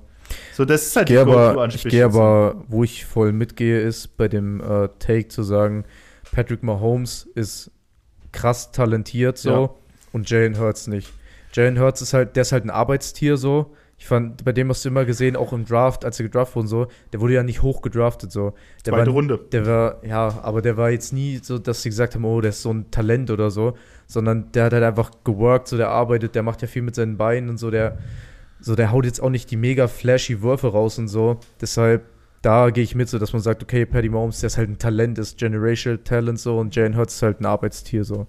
[0.53, 4.17] So, das ist halt Ich gehe aber, ich gehe aber, wo ich voll mitgehe, ist
[4.17, 5.85] bei dem äh, Take zu sagen,
[6.31, 7.71] Patrick Mahomes ist
[8.31, 9.69] krass talentiert so Ja.
[10.11, 11.11] Und Jalen Hurts nicht.
[11.53, 13.73] Jalen Hurts ist halt, der ist halt ein Arbeitstier so.
[13.97, 16.63] Ich fand, bei dem hast du immer gesehen, auch im Draft, als er gedraftet wurde
[16.63, 18.53] und so, der wurde ja nicht hoch gedraftet so.
[18.83, 19.39] Der Zweite war, Runde.
[19.51, 22.49] Der war, ja, aber der war jetzt nie so, dass sie gesagt haben, oh, der
[22.49, 26.33] ist so ein Talent oder so, sondern der hat halt einfach geworkt, so der arbeitet,
[26.33, 27.99] der macht ja viel mit seinen Beinen und so, der,
[28.59, 31.39] so der haut jetzt auch nicht die mega flashy Würfe raus und so.
[31.61, 32.05] Deshalb,
[32.41, 34.79] da gehe ich mit, so dass man sagt, okay, Paddy Mahomes, der ist halt ein
[34.79, 38.25] Talent, ist Generational Talent so und Jalen Hurts ist halt ein Arbeitstier so.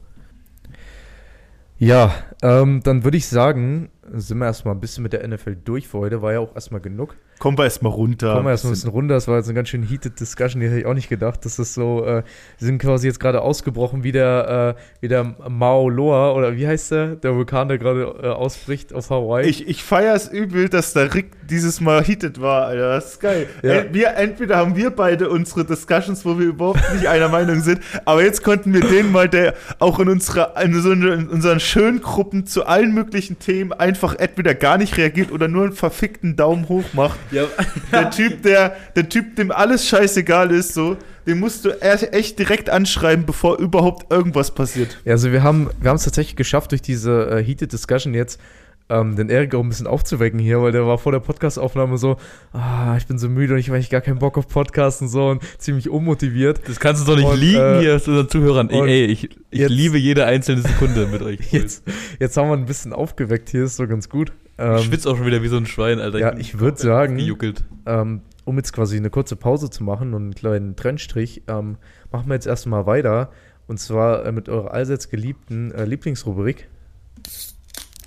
[1.83, 5.89] Ja, ähm, dann würde ich sagen, sind wir erstmal ein bisschen mit der NFL durch
[5.89, 7.17] für heute, war ja auch erstmal genug.
[7.43, 8.35] Kommen wir erstmal runter.
[8.35, 9.15] Kommen wir erstmal ein bisschen runter.
[9.15, 11.45] Das war jetzt eine ganz schön heated Discussion, die hätte ich auch nicht gedacht.
[11.45, 12.23] Das ist so, äh,
[12.59, 16.69] wir sind quasi jetzt gerade ausgebrochen wie der, äh, wie der Mao Loa oder wie
[16.69, 17.17] heißt der?
[17.17, 19.49] Der Vulkan, der gerade äh, ausbricht auf Hawaii.
[19.49, 22.91] Ich, ich feiere es übel, dass der Rick dieses Mal heated war, Alter.
[22.95, 23.49] Das ist geil.
[23.65, 23.73] Ja.
[23.73, 27.81] Ent- Wir, entweder haben wir beide unsere Discussions, wo wir überhaupt nicht einer Meinung sind,
[28.05, 32.03] aber jetzt konnten wir den mal, der auch in, unserer, in, so in unseren schönen
[32.03, 36.69] Gruppen zu allen möglichen Themen einfach entweder gar nicht reagiert oder nur einen verfickten Daumen
[36.69, 37.19] hoch macht.
[37.33, 37.47] Ja,
[37.91, 42.69] Der Typ, der, der Typ, dem alles scheißegal ist, so, den musst du echt direkt
[42.69, 44.99] anschreiben, bevor überhaupt irgendwas passiert.
[45.05, 48.41] Ja, also wir haben wir haben es tatsächlich geschafft, durch diese äh, heated Discussion jetzt
[48.89, 52.17] ähm, den Erik auch ein bisschen aufzuwecken hier, weil der war vor der Podcastaufnahme so,
[52.53, 55.09] ah, ich bin so müde und ich habe eigentlich gar keinen Bock auf Podcasts und
[55.09, 56.61] so und ziemlich unmotiviert.
[56.67, 58.71] das kannst du doch nicht Und, liegen äh, hier zu unseren Zuhörern.
[58.71, 61.39] Ey, ey ich, ich jetzt- liebe jede einzelne Sekunde mit euch.
[61.53, 61.85] Jetzt,
[62.19, 64.33] jetzt haben wir ein bisschen aufgeweckt hier, ist so ganz gut.
[64.59, 66.19] Ähm, Ich schwitze auch schon wieder wie so ein Schwein, Alter.
[66.19, 67.65] Ja, ich würd komplett sagen- Gejuckelt.
[67.87, 71.77] ähm, um jetzt quasi eine kurze Pause zu machen und einen kleinen Trendstrich, ähm,
[72.11, 73.31] machen wir jetzt erstmal weiter.
[73.69, 76.69] Und zwar äh, mit eurer allseits geliebten äh, Lieblingsrubrik.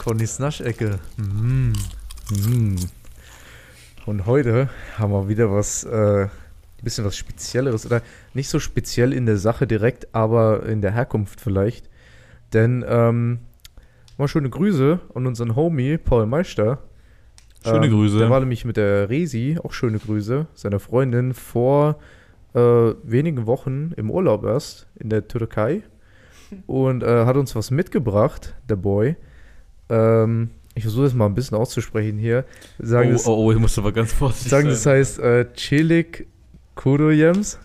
[0.05, 0.99] Connys Naschecke.
[1.17, 1.73] Mm.
[2.29, 2.75] Mm.
[4.05, 6.29] Und heute haben wir wieder was, äh, ein
[6.83, 7.87] bisschen was Spezielleres.
[7.87, 8.03] Oder
[8.35, 11.89] nicht so speziell in der Sache direkt, aber in der Herkunft vielleicht.
[12.53, 13.39] Denn ähm,
[14.19, 16.83] mal schöne Grüße an unseren Homie Paul Meister.
[17.63, 18.19] Schöne Ähm, Grüße.
[18.19, 21.97] Der war nämlich mit der Resi, auch schöne Grüße, seiner Freundin, vor
[22.53, 25.81] äh, wenigen Wochen im Urlaub erst in der Türkei
[26.67, 29.15] und äh, hat uns was mitgebracht, der Boy.
[29.89, 32.45] Ähm, ich versuche das mal ein bisschen auszusprechen hier.
[32.79, 34.97] Sagen, oh, das, oh, oh, ich muss aber ganz vorsichtig sagen das sein.
[34.99, 36.27] heißt äh, Çelik
[36.75, 37.57] Kuroyems.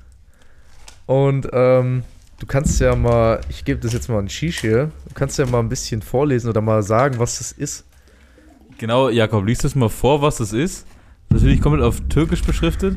[1.07, 2.05] Und ähm,
[2.39, 5.47] du kannst ja mal, ich gebe das jetzt mal an Shish hier, du kannst ja
[5.47, 7.85] mal ein bisschen vorlesen oder mal sagen, was das ist.
[8.79, 10.87] Genau, Jakob, liest das mal vor, was das ist.
[11.29, 12.97] Das ist natürlich komplett auf Türkisch beschriftet.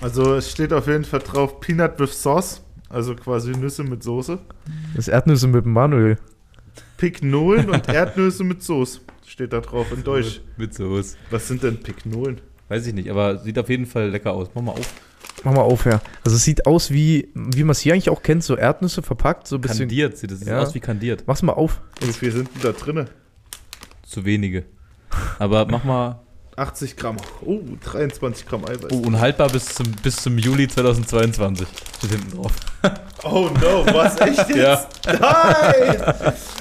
[0.00, 4.38] Also es steht auf jeden Fall drauf Peanut with Sauce, also quasi Nüsse mit Soße.
[4.94, 6.18] Das ist Erdnüsse mit Manuel.
[7.04, 10.40] Pignolen und Erdnüsse mit Soße steht da drauf in Deutsch.
[10.56, 11.16] Mit Soße.
[11.30, 12.40] Was sind denn Pignolen?
[12.68, 14.48] Weiß ich nicht, aber sieht auf jeden Fall lecker aus.
[14.54, 14.94] Mach mal auf.
[15.44, 16.00] Mach mal auf, ja.
[16.24, 19.46] Also es sieht aus wie, wie man es hier eigentlich auch kennt, so Erdnüsse verpackt,
[19.46, 19.80] so ein bisschen.
[19.80, 20.60] Kandiert sieht das Ja.
[20.60, 21.24] aus wie kandiert.
[21.26, 21.82] Mach's mal auf.
[22.00, 23.06] Wie viel sind denn da drinne?
[24.06, 24.64] Zu wenige.
[25.38, 26.20] Aber mach mal.
[26.56, 27.16] 80 Gramm.
[27.44, 28.92] Oh, 23 Gramm Eiweiß.
[28.92, 31.66] Oh, unhaltbar bis zum, bis zum Juli 2022.
[31.98, 32.52] Steht hinten drauf.
[33.26, 34.54] Oh no, was echt jetzt?
[34.54, 34.86] Ja.
[35.06, 36.14] Nein!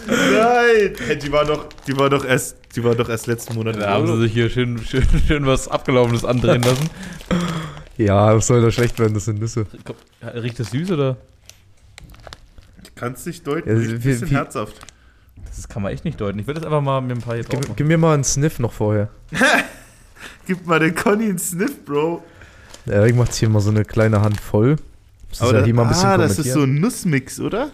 [0.07, 0.93] Nein!
[1.05, 3.75] Hey, die war doch, die war doch erst, die war doch erst letzten Monat.
[3.81, 6.89] Da haben sie sich hier schön, schön, schön was Abgelaufenes andrehen lassen.
[7.97, 9.13] Ja, was soll da schlecht werden?
[9.13, 9.65] Das sind Nüsse.
[10.21, 11.17] Riecht das süß oder?
[12.95, 14.75] Kannst dich deuten, Ja, riecht ein bisschen wie- herzhaft.
[15.55, 16.39] Das kann man echt nicht deuten.
[16.39, 18.23] Ich würde das einfach mal mir ein paar hier drauf Gib, gib mir mal einen
[18.23, 19.09] Sniff noch vorher.
[20.47, 22.23] Gib mal den Conny einen Sniff, Bro.
[22.85, 24.75] Der Erik macht hier mal so eine kleine Hand voll.
[25.29, 27.71] Das ja da- hier mal ein bisschen ah, das ist so ein Nussmix, oder?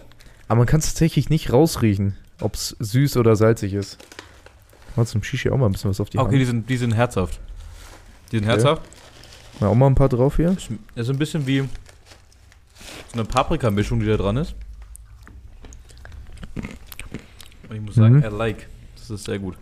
[0.48, 3.98] Aber man kann es tatsächlich nicht rausriechen, ob es süß oder salzig ist.
[4.96, 6.46] Mal zum Shishi auch mal ein bisschen was auf die Ah, Okay, die Hand.
[6.46, 7.38] sind, die sind herzhaft.
[8.32, 8.54] Die sind Okay.
[8.54, 8.82] herzhaft.
[9.60, 10.56] Mal auch mal ein paar drauf hier.
[10.94, 11.66] Das ist ein bisschen wie so
[13.12, 14.54] eine Paprikamischung, die da dran ist.
[17.68, 18.24] Und ich muss sagen, Mhm.
[18.24, 18.66] I like.
[18.96, 19.56] Das ist sehr gut.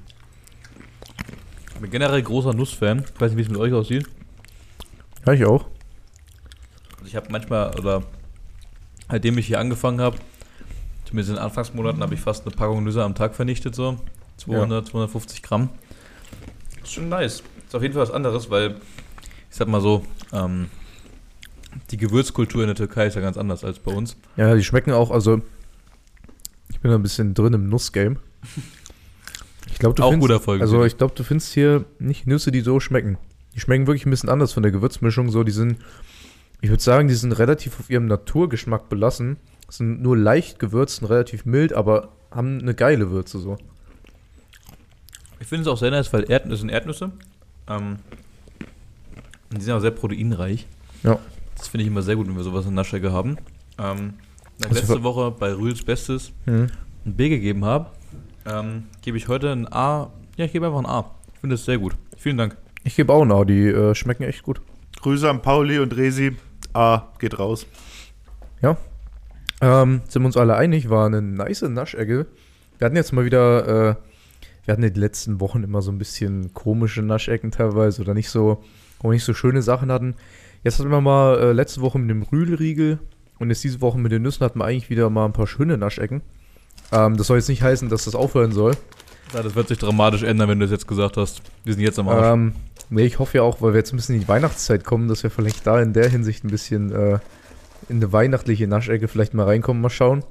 [1.78, 3.04] Ich bin generell großer Nussfan.
[3.04, 4.04] Ich weiß nicht, wie es mit euch aussieht.
[5.24, 5.64] Ja, ich auch.
[6.96, 8.02] Also ich habe manchmal, oder
[9.08, 10.18] seitdem ich hier angefangen habe,
[11.04, 13.96] zumindest in den Anfangsmonaten, habe ich fast eine Packung Nüsse am Tag vernichtet, so
[14.38, 15.68] 200, 250 Gramm.
[16.82, 17.44] Ist schon nice.
[17.64, 18.74] Ist auf jeden Fall was anderes, weil,
[19.48, 20.70] ich sag mal so, ähm,
[21.92, 24.16] die Gewürzkultur in der Türkei ist ja ganz anders als bei uns.
[24.36, 25.42] Ja, die schmecken auch, also
[26.70, 28.16] ich bin da ein bisschen drin im Nussgame.
[29.70, 30.62] Ich glaube, du Auch findest, guter Folge.
[30.62, 33.18] Also ich glaube, du findest hier nicht Nüsse, die so schmecken.
[33.54, 35.30] Die schmecken wirklich ein bisschen anders von der Gewürzmischung.
[35.30, 35.76] So, die sind,
[36.60, 39.36] ich würde sagen, die sind relativ auf ihrem Naturgeschmack belassen.
[39.68, 43.58] Sind nur leicht gewürzt und relativ mild, aber haben eine geile Würze so.
[45.40, 47.12] Ich finde es auch sehr nice, weil Erdnüsse sind Erdnüsse.
[47.68, 47.96] Ähm,
[49.50, 50.66] und die sind auch sehr proteinreich.
[51.02, 51.18] Ja.
[51.56, 53.36] Das finde ich immer sehr gut, wenn wir sowas in Naschecke haben.
[53.78, 54.14] Ähm,
[54.62, 56.68] Also letzte Woche bei Rühls Bestes Mhm.
[57.06, 57.90] ein B gegeben habe,
[58.46, 60.10] ähm, gebe ich heute ein A.
[60.36, 61.10] Ja, ich gebe einfach ein A.
[61.34, 61.96] Ich finde das sehr gut.
[62.16, 62.56] Vielen Dank.
[62.84, 64.60] Ich gebe auch noch, die äh, schmecken echt gut.
[65.00, 66.36] Grüße an Pauli und Resi.
[66.74, 67.66] Ah, geht raus.
[69.60, 72.26] Ähm, sind wir uns alle einig, war eine nice Naschecke.
[72.78, 73.94] Wir hatten jetzt mal wieder, äh,
[74.64, 78.30] wir hatten ja die letzten Wochen immer so ein bisschen komische Naschecken teilweise oder nicht
[78.30, 78.62] so,
[79.00, 80.14] wo wir nicht so schöne Sachen hatten.
[80.62, 83.00] Jetzt hatten wir mal äh, letzte Woche mit dem Rühlriegel
[83.40, 85.76] und jetzt diese Woche mit den Nüssen hatten wir eigentlich wieder mal ein paar schöne
[85.76, 86.22] Naschecken.
[86.92, 88.76] Ähm, das soll jetzt nicht heißen, dass das aufhören soll.
[89.34, 91.42] Ja, das wird sich dramatisch ändern, wenn du es jetzt gesagt hast.
[91.64, 92.26] Wir sind jetzt am Arsch.
[92.26, 92.54] Ähm,
[92.88, 95.22] nee, ich hoffe ja auch, weil wir jetzt ein bisschen in die Weihnachtszeit kommen, dass
[95.22, 97.18] wir vielleicht da in der Hinsicht ein bisschen äh,
[97.88, 100.24] in eine weihnachtliche Naschecke vielleicht mal reinkommen, mal schauen.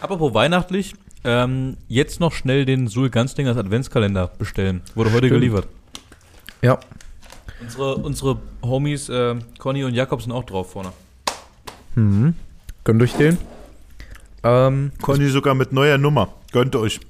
[0.00, 4.82] Apropos weihnachtlich, ähm, jetzt noch schnell den Sul Ganzlingers Adventskalender bestellen.
[4.94, 5.40] Wurde heute Stimmt.
[5.40, 5.68] geliefert.
[6.60, 6.80] Ja,
[7.60, 10.92] Unsere, unsere Homies äh, Conny und Jakob sind auch drauf vorne.
[11.94, 12.34] Mhm.
[12.82, 13.38] Gönnt euch den.
[14.44, 16.34] Ähm, Conny sogar mit neuer Nummer.
[16.52, 17.00] Gönnt euch.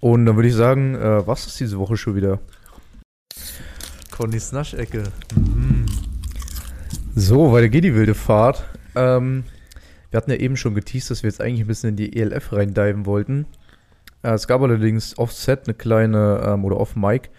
[0.00, 2.40] und dann würde ich sagen, äh, was ist diese Woche schon wieder?
[4.10, 5.04] Connys Naschecke.
[5.36, 5.86] Mhm.
[7.14, 8.64] So, weiter geht die wilde Fahrt.
[8.96, 9.44] Ähm,
[10.10, 12.52] wir hatten ja eben schon geteased, dass wir jetzt eigentlich ein bisschen in die ELF
[12.52, 13.46] reindiven wollten.
[14.22, 17.30] Äh, es gab allerdings off-set eine kleine, ähm, oder off-mic,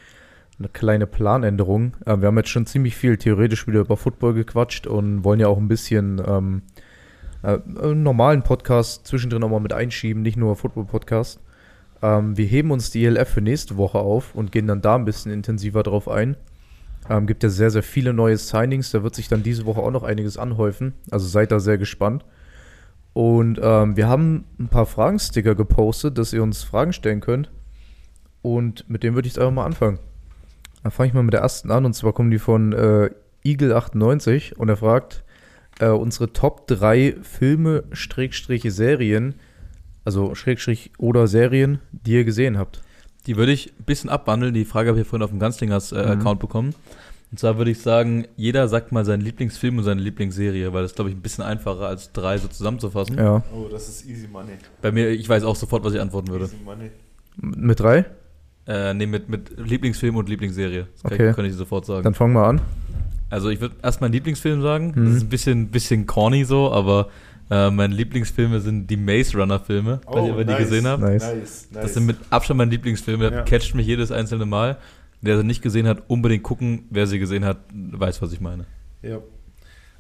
[0.58, 1.98] eine kleine Planänderung.
[2.06, 5.48] Äh, wir haben jetzt schon ziemlich viel theoretisch wieder über Football gequatscht und wollen ja
[5.48, 6.62] auch ein bisschen ähm,
[7.44, 11.40] äh, einen normalen Podcast zwischendrin auch mal mit einschieben, nicht nur Football-Podcast.
[12.02, 15.06] Ähm, wir heben uns die ELF für nächste Woche auf und gehen dann da ein
[15.06, 16.38] bisschen intensiver drauf ein.
[17.10, 18.92] Ähm, gibt ja sehr, sehr viele neue Signings.
[18.92, 20.94] Da wird sich dann diese Woche auch noch einiges anhäufen.
[21.12, 22.24] Also seid da sehr gespannt.
[23.14, 27.52] Und ähm, wir haben ein paar Fragensticker gepostet, dass ihr uns Fragen stellen könnt.
[28.42, 30.00] Und mit dem würde ich jetzt einfach mal anfangen.
[30.84, 31.86] Dann fange ich mal mit der ersten an.
[31.86, 33.10] Und zwar kommen die von äh,
[33.46, 35.24] Eagle98 und er fragt,
[35.80, 39.36] äh, unsere Top 3 Filme, Schrägstriche Serien,
[40.06, 42.82] Also Schrägstrich oder Serien, die ihr gesehen habt.
[43.28, 44.54] Die würde ich ein bisschen abwandeln.
[44.54, 46.12] Die Frage habe ich vorhin auf dem Ganzlingers äh, Mhm.
[46.22, 46.74] Account bekommen.
[47.32, 50.96] Und zwar würde ich sagen, jeder sagt mal seinen Lieblingsfilm und seine Lieblingsserie, weil das
[50.96, 53.18] glaube ich ein bisschen einfacher als drei so zusammenzufassen.
[53.20, 53.44] Ja.
[53.54, 54.54] Oh, das ist easy money.
[54.82, 56.46] Bei mir, ich weiß auch sofort, was ich antworten würde.
[56.46, 56.90] Easy money.
[57.42, 58.06] M- Mit drei?
[58.66, 60.88] Äh, nee, mit, mit Lieblingsfilm und Lieblingsserie.
[60.94, 61.30] Das kann, Okay.
[61.30, 62.04] ich, kann ich sofort sagen.
[62.04, 62.62] Dann fangen wir an.
[63.30, 64.94] Also ich würde erst meinen Lieblingsfilm sagen.
[64.96, 65.06] Mhm.
[65.06, 67.10] Das ist ein bisschen, bisschen corny so, aber
[67.50, 70.88] äh, meine Lieblingsfilme sind die Maze Runner Filme, Oh, weiß nicht, ob ihr die gesehen
[70.88, 71.02] habt.
[71.02, 71.24] Nice.
[71.24, 71.84] Nice, nice.
[71.84, 73.32] Das sind mit Abstand meine Lieblingsfilme.
[73.32, 73.42] Ja.
[73.44, 74.78] catcht mich jedes einzelne Mal.
[75.22, 76.86] Wer sie nicht gesehen hat, unbedingt gucken.
[76.90, 78.66] Wer sie gesehen hat, weiß, was ich meine.
[79.02, 79.20] Ja.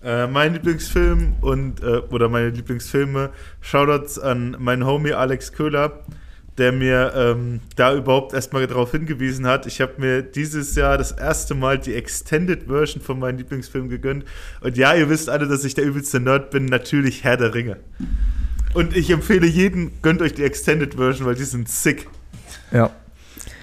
[0.02, 6.04] Äh, mein Lieblingsfilm und äh, oder meine Lieblingsfilme, Shoutouts an meinen Homie Alex Köhler,
[6.60, 9.66] der mir ähm, da überhaupt erstmal darauf hingewiesen hat.
[9.66, 14.26] Ich habe mir dieses Jahr das erste Mal die Extended Version von meinem Lieblingsfilm gegönnt.
[14.62, 16.66] Und ja, ihr wisst alle, dass ich der übelste Nerd bin.
[16.66, 17.78] Natürlich Herr der Ringe.
[18.74, 22.08] Und ich empfehle jeden, gönnt euch die Extended Version, weil die sind sick.
[22.72, 22.92] Ja.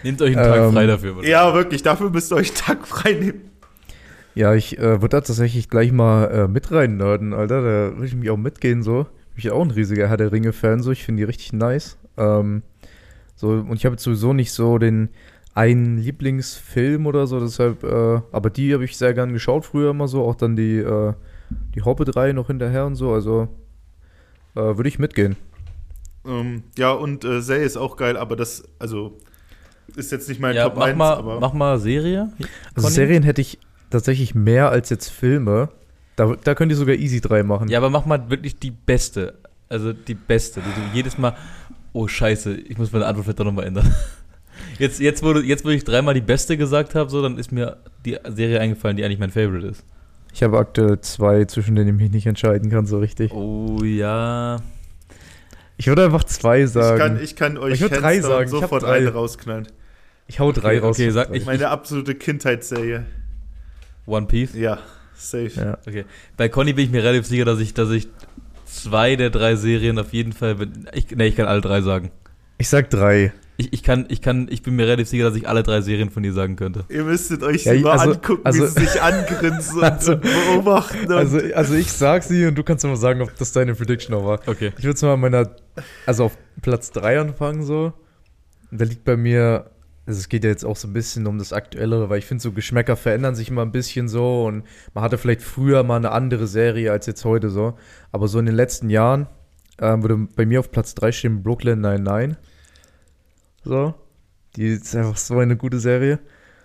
[0.03, 1.15] Nehmt euch einen Tag Ähm, frei dafür.
[1.15, 1.29] bitte.
[1.29, 3.51] Ja, wirklich, dafür müsst ihr euch einen Tag frei nehmen.
[4.35, 7.63] Ja, ich äh, würde da tatsächlich gleich mal äh, mit rein nerden, Alter.
[7.63, 9.07] Da würde ich mich auch mitgehen, so.
[9.37, 10.91] Ich bin auch ein riesiger Herr der Ringe-Fan, so.
[10.91, 11.97] Ich finde die richtig nice.
[12.19, 12.63] Ähm,
[13.37, 15.11] so, und ich habe jetzt sowieso nicht so den
[15.55, 20.09] einen Lieblingsfilm oder so, deshalb, äh, aber die habe ich sehr gern geschaut früher immer
[20.09, 21.13] so, auch dann die, äh,
[21.75, 23.49] die Hobbit-Reihe noch hinterher und so, also
[24.55, 25.37] äh, würde ich mitgehen.
[26.27, 29.17] Ähm, ja, und äh, Zay ist auch geil, aber das, also,
[29.95, 31.41] ist jetzt nicht mein Ja, Top mach, 1, mal, aber.
[31.41, 32.33] mach mal Serie.
[32.75, 32.91] Also Conny?
[32.91, 33.59] Serien hätte ich
[33.91, 35.69] tatsächlich mehr als jetzt Filme.
[36.17, 37.69] Da, da könnt ihr sogar Easy 3 machen.
[37.69, 39.35] Ja, aber mach mal wirklich die beste.
[39.69, 41.37] Also die beste, die du jedes Mal.
[41.97, 43.91] Oh, scheiße, ich muss meine Antwort vielleicht doch nochmal ändern.
[44.79, 47.53] Jetzt, jetzt, wo, du, jetzt, wo ich dreimal die beste gesagt habe, so, dann ist
[47.53, 49.83] mir die Serie eingefallen, die eigentlich mein Favorite ist.
[50.35, 53.33] Ich habe aktuell zwei, zwischen denen ich mich nicht entscheiden kann, so richtig.
[53.33, 54.59] Oh ja.
[55.79, 56.99] Ich würde einfach zwei ich, sagen.
[56.99, 58.99] kann, ich kann euch Ich würd hands drei sagen, ich sofort drei.
[58.99, 59.69] eine rausknallen.
[60.27, 60.97] Ich hau drei Okay, raus.
[60.97, 63.05] okay, sag ich- Meine absolute Kindheitsserie.
[64.05, 64.55] One Piece.
[64.55, 64.79] Ja,
[65.15, 65.53] safe.
[65.57, 65.79] Ja.
[65.87, 66.05] Okay.
[66.37, 68.09] Bei Conny bin ich mir relativ sicher, dass ich, dass ich
[68.67, 70.57] zwei der drei Serien auf jeden Fall.
[70.93, 72.11] Ich, nee, ich kann alle drei sagen.
[72.59, 73.33] Ich sag drei.
[73.59, 76.11] Ich, ich kann, ich kann, ich bin mir relativ sicher, dass ich alle drei Serien
[76.11, 76.85] von dir sagen könnte.
[76.91, 80.21] Ihr müsstet euch Ja, sie mal also- angucken, also- wie sie sich angrinsen Also- und
[80.23, 81.07] beobachten.
[81.07, 84.15] Und Also, also ich sag sie und du kannst mal sagen, ob das deine Prediction
[84.15, 84.41] auch war.
[84.47, 84.73] Okay.
[84.77, 85.51] Ich würde mal an meiner,
[86.05, 87.95] also auf Platz drei anfangen so.
[88.71, 89.71] Da liegt bei mir,
[90.07, 92.43] also es geht ja jetzt auch so ein bisschen um das Aktuellere, weil ich finde
[92.43, 94.63] so Geschmäcker verändern sich immer ein bisschen so und
[94.95, 97.77] man hatte vielleicht früher mal eine andere Serie als jetzt heute so.
[98.13, 99.27] Aber so in den letzten Jahren
[99.81, 102.37] ähm, würde bei mir auf Platz drei stehen Brooklyn 99.
[103.65, 103.95] So.
[104.55, 106.19] Die ist einfach so eine gute Serie.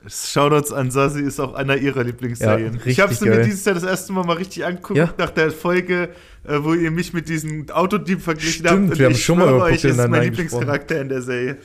[0.07, 2.75] Shoutouts an Sasi ist auch einer ihrer Lieblingsserien.
[2.75, 5.13] Ja, ich habe sie mir dieses Jahr das erste Mal mal richtig angeguckt, Ja.
[5.17, 6.09] nach der Folge,
[6.43, 8.99] äh, wo ihr mich mit diesem Autodieb verglichen Stimmt, habt.
[8.99, 11.57] wir haben ich schon mal über euch, ist mein Lieblingscharakter in der Serie.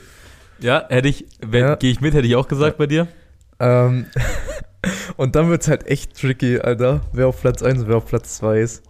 [0.59, 1.75] Ja, hätte ich, wenn, Ja.
[1.75, 3.07] gehe ich mit, hätte ich auch gesagt bei dir.
[3.59, 4.05] Ähm,
[5.17, 8.05] und dann wird es halt echt tricky, Alter, wer auf Platz 1 und wer auf
[8.05, 8.83] Platz 2 ist.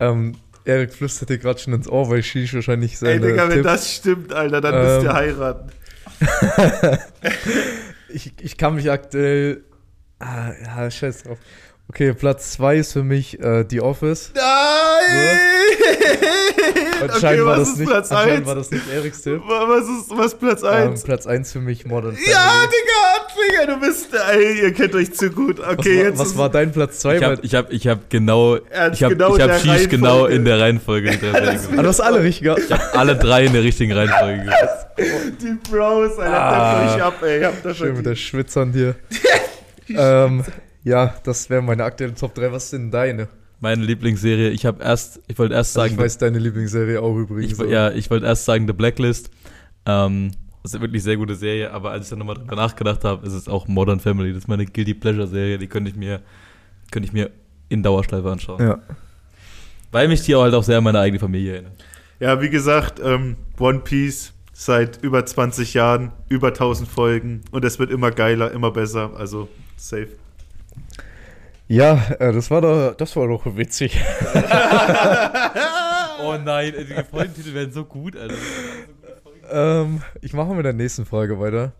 [0.00, 0.34] Ähm,
[0.64, 3.62] Erik flüstert dir gerade schon ins Ohr, weil Shish wahrscheinlich Ey, seine Digga, wenn Tipp-
[3.64, 5.70] das stimmt, Alter, dann müsst Ähm, ihr heiraten.
[8.08, 9.64] ich, ich kann mich aktuell.
[10.18, 11.38] Ah, ja, scheiß drauf.
[11.94, 14.32] Okay, Platz 2 ist für mich äh, The Office.
[14.34, 15.38] Nein!
[17.02, 18.46] okay, Anscheinend war was das ist nicht, Platz anscheinend 1?
[18.46, 19.42] war das nicht Eriks Tipp.
[19.46, 21.02] Was ist was Platz Ähm, 1?
[21.02, 22.30] Platz 1 für mich Modern Family.
[22.30, 24.08] ja, Digga, Digga, du bist.
[24.32, 25.58] Ey, ihr kennt euch zu gut.
[25.58, 26.18] was, Okay, war, jetzt.
[26.18, 27.16] was ist- war dein Platz 2?
[27.18, 29.88] Ich habe ich hab, ich hab genau, ich habe genau ich in hab der Shish
[29.90, 32.60] genau in der Reihenfolge die drei Serien ah, du hast alle richtig gehabt.
[32.64, 34.86] Ich habe alle drei in der richtigen Reihenfolge gesagt.
[35.42, 36.86] Die Bros, Alter, Ah.
[36.86, 36.94] ah.
[36.96, 37.40] euch ab, ey.
[37.40, 38.24] Ihr habt das Schön mit der schon.
[38.40, 38.94] Schwitzern hier.
[39.88, 40.44] ähm,
[40.84, 42.52] ja, das wären meine aktuellen Top 3.
[42.52, 43.28] Was sind deine?
[43.60, 47.16] Meine Lieblingsserie, ich habe erst, ich wollte erst Also sagen, ich weiß deine Lieblingsserie auch
[47.16, 47.60] übrigens.
[47.60, 49.30] ich, ja, ich wollte erst sagen The Blacklist.
[49.86, 53.04] Ähm, das ist eine wirklich sehr gute Serie, aber als ich dann nochmal drüber nachgedacht
[53.04, 54.32] habe, ist es auch Modern Family.
[54.32, 56.20] Das ist meine Guilty Pleasure Serie, die könnte ich mir,
[56.90, 57.30] könnte ich mir
[57.68, 58.60] in Dauerschleife anschauen.
[58.60, 58.78] ja.
[59.92, 61.84] Weil mich die auch halt auch sehr an meine eigene Familie erinnert.
[62.18, 67.78] Ja, wie gesagt, ähm, One Piece seit über 20 Jahren, über 1000 Folgen und es
[67.78, 69.10] wird immer geiler, immer besser.
[69.16, 70.08] Also, safe.
[71.72, 73.98] Ja, äh, das war doch, das war doch witzig.
[76.24, 78.34] Oh nein, die Folgentitel werden so gut, Alter.
[79.50, 81.72] ähm, ich mache mit der nächsten Frage weiter.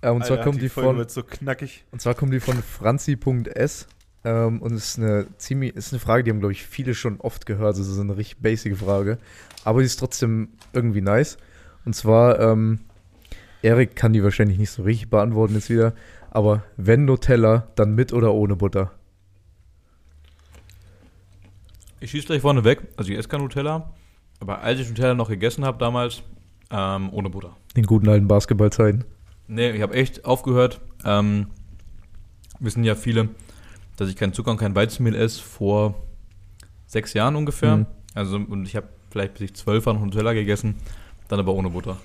[0.00, 1.84] Äh, und zwar Alter, kommt die, Folge von wird so knackig.
[1.90, 3.86] und zwar kommt die von franzi.s.
[4.24, 7.20] Ähm, und es ist eine ziemlich, ist eine Frage, die haben glaube ich viele schon
[7.20, 7.66] oft gehört.
[7.66, 9.18] Also es ist eine richtig basic Frage,
[9.64, 11.36] aber die ist trotzdem irgendwie nice.
[11.84, 12.78] Und zwar ähm,
[13.60, 15.92] Erik kann die wahrscheinlich nicht so richtig beantworten jetzt wieder,
[16.30, 18.92] aber wenn Nutella, dann mit oder ohne Butter?
[22.02, 22.82] Ich schieße gleich vorne weg.
[22.96, 23.92] Also ich esse kein Nutella.
[24.40, 26.22] Aber als ich Nutella noch gegessen habe damals,
[26.70, 27.56] ähm, ohne Butter.
[27.74, 29.04] In guten alten Basketballzeiten.
[29.46, 30.80] Nee, ich habe echt aufgehört.
[31.04, 31.46] Ähm,
[32.58, 33.28] wissen ja viele,
[33.96, 35.94] dass ich keinen Zucker und kein Weizenmehl esse vor
[36.86, 37.76] sechs Jahren ungefähr.
[37.76, 37.86] Mhm.
[38.14, 40.74] Also, und ich habe vielleicht bis ich zwölf war noch Nutella gegessen,
[41.28, 41.98] dann aber ohne Butter.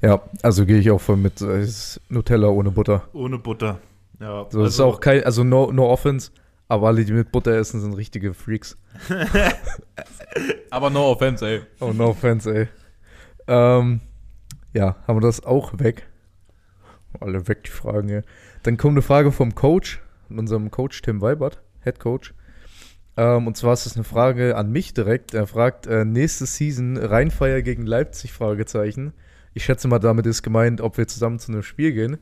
[0.00, 1.42] Ja, also gehe ich auch voll mit.
[1.42, 1.66] äh,
[2.08, 3.08] Nutella ohne Butter.
[3.12, 3.80] Ohne Butter.
[4.20, 6.30] Ja, So, das ist auch kein, also no, no offense,
[6.68, 8.76] aber alle, die mit Butter essen, sind richtige Freaks.
[10.70, 11.62] Aber no offense, ey.
[11.80, 12.68] Oh, no offense, ey.
[13.46, 14.00] Ähm,
[14.74, 16.06] ja, haben wir das auch weg.
[17.20, 18.22] Alle weg, die Fragen, ey.
[18.64, 22.34] Dann kommt eine Frage vom Coach, von unserem Coach Tim Weibert, Head Coach.
[23.16, 25.32] Ähm, und zwar ist das eine Frage an mich direkt.
[25.32, 29.14] Er fragt, äh, nächste Season Rheinfeier gegen Leipzig, Fragezeichen.
[29.54, 32.18] Ich schätze mal, damit ist gemeint, ob wir zusammen zu einem Spiel gehen.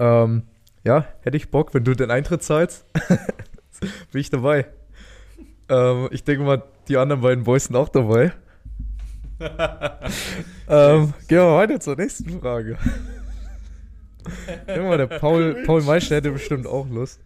[0.00, 0.42] Ähm,
[0.84, 2.84] ja, hätte ich Bock, wenn du den Eintritt zahlst.
[4.12, 4.66] Bin ich dabei.
[5.68, 8.32] Ähm, ich denke mal, die anderen beiden Boys sind auch dabei.
[10.68, 12.76] ähm, gehen wir weiter zur nächsten Frage.
[14.66, 17.20] Guck mal, der Paul, Paul Meister hätte bestimmt auch Lust.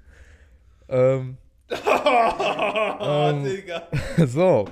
[0.88, 1.36] Ähm,
[3.00, 3.46] ähm,
[4.26, 4.66] so,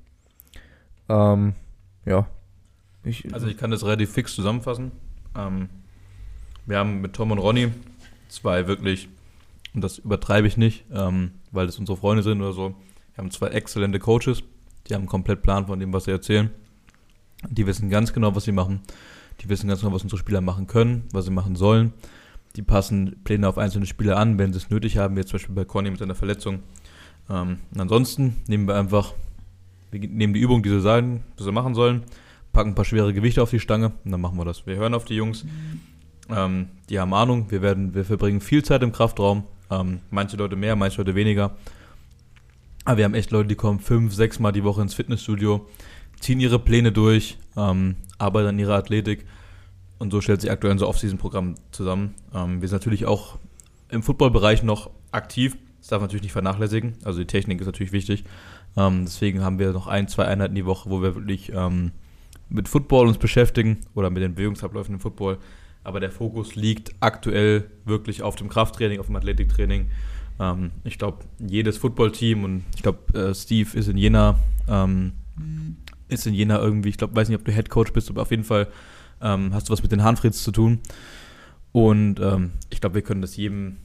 [1.10, 1.54] Ähm,
[2.06, 2.28] ja.
[3.04, 4.92] Ich, Also ich kann das relativ fix zusammenfassen.
[5.36, 5.70] Ähm,
[6.66, 7.72] wir haben mit Tom und Ronny
[8.30, 9.08] zwei wirklich,
[9.74, 12.76] und das übertreibe ich nicht, ähm, weil es unsere Freunde sind oder so,
[13.14, 14.44] wir haben zwei exzellente Coaches,
[14.88, 16.50] die haben einen komplett Plan von dem, was sie erzählen.
[17.50, 18.82] Die wissen ganz genau, was sie machen.
[19.42, 21.94] Die wissen ganz genau, was unsere Spieler machen können, was sie machen sollen.
[22.56, 25.56] Die passen Pläne auf einzelne Spieler an, wenn sie es nötig haben, wie zum Beispiel
[25.56, 26.60] bei Conny mit seiner Verletzung.
[27.30, 29.14] Ähm, ansonsten nehmen wir einfach,
[29.92, 32.04] wir nehmen die Übung, die sie sagen, was sie machen sollen,
[32.54, 34.66] packen ein paar schwere Gewichte auf die Stange und dann machen wir das.
[34.66, 35.46] Wir hören auf die Jungs.
[36.30, 37.48] Ähm, die haben Ahnung.
[37.50, 39.44] Wir werden, wir verbringen viel Zeit im Kraftraum.
[39.70, 41.56] Ähm, manche Leute mehr, manche Leute weniger.
[42.86, 45.68] Aber wir haben echt Leute, die kommen fünf, sechs Mal die Woche ins Fitnessstudio,
[46.20, 49.26] ziehen ihre Pläne durch, ähm, arbeiten an ihrer Athletik.
[49.98, 52.16] Und so stellt sich aktuell unser Off-Season-Programm zusammen.
[52.34, 53.38] Ähm, wir sind natürlich auch
[53.90, 55.58] im Football-Bereich noch aktiv.
[55.80, 56.94] Das darf man natürlich nicht vernachlässigen.
[57.04, 58.24] Also die Technik ist natürlich wichtig.
[58.76, 61.92] Ähm, deswegen haben wir noch ein, zwei Einheiten die Woche, wo wir wirklich ähm,
[62.50, 65.38] mit Football uns beschäftigen oder mit den Bewegungsabläufen im Football.
[65.84, 69.90] Aber der Fokus liegt aktuell wirklich auf dem Krafttraining, auf dem Athletiktraining.
[70.40, 75.14] Ähm, ich glaube, jedes Footballteam und ich glaube, äh, Steve ist in Jena, ähm,
[76.10, 78.32] ist in Jena irgendwie, ich glaube, weiß nicht, ob du Head Coach bist, aber auf
[78.32, 78.68] jeden Fall
[79.22, 80.80] ähm, hast du was mit den Hanfrieds zu tun.
[81.72, 83.78] Und ähm, ich glaube, wir können das jedem,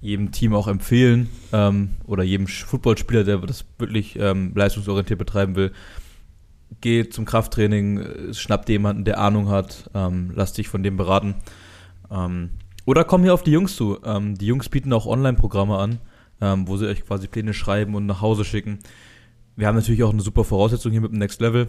[0.00, 5.72] jedem Team auch empfehlen ähm, oder jedem Footballspieler, der das wirklich ähm, leistungsorientiert betreiben will.
[6.80, 10.96] Geh zum Krafttraining, äh, schnapp dir jemanden, der Ahnung hat, ähm, lass dich von dem
[10.96, 11.36] beraten.
[12.10, 12.50] Ähm,
[12.84, 13.98] oder komm hier auf die Jungs zu.
[14.02, 15.98] Die Jungs bieten auch Online-Programme an,
[16.66, 18.80] wo sie euch quasi Pläne schreiben und nach Hause schicken.
[19.54, 21.68] Wir haben natürlich auch eine super Voraussetzung hier mit dem Next Level.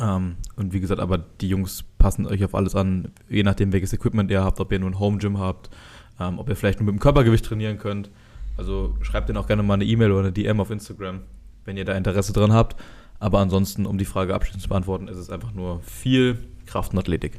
[0.00, 3.92] Ähm, und wie gesagt, aber die Jungs passen euch auf alles an, je nachdem, welches
[3.92, 5.70] Equipment ihr habt, ob ihr nur ein Home Gym habt,
[6.18, 8.10] ähm, ob ihr vielleicht nur mit dem Körpergewicht trainieren könnt.
[8.56, 11.20] Also schreibt denen auch gerne mal eine E-Mail oder eine DM auf Instagram,
[11.64, 12.76] wenn ihr da Interesse dran habt.
[13.18, 16.98] Aber ansonsten, um die Frage abschließend zu beantworten, ist es einfach nur viel Kraft und
[16.98, 17.38] Athletik.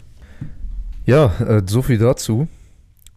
[1.05, 2.47] Ja, äh, so viel dazu.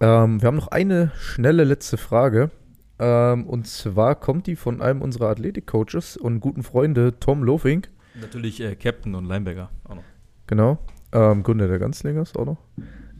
[0.01, 2.51] Ähm, wir haben noch eine schnelle letzte Frage.
[2.99, 7.91] Ähm, und zwar kommt die von einem unserer Athletik-Coaches und guten Freunde, Tom Lofink.
[8.21, 10.05] Natürlich äh, Captain und Linebacker auch noch.
[10.47, 10.79] Genau.
[11.13, 12.59] Ähm, Gründer der Ganzlingers auch noch.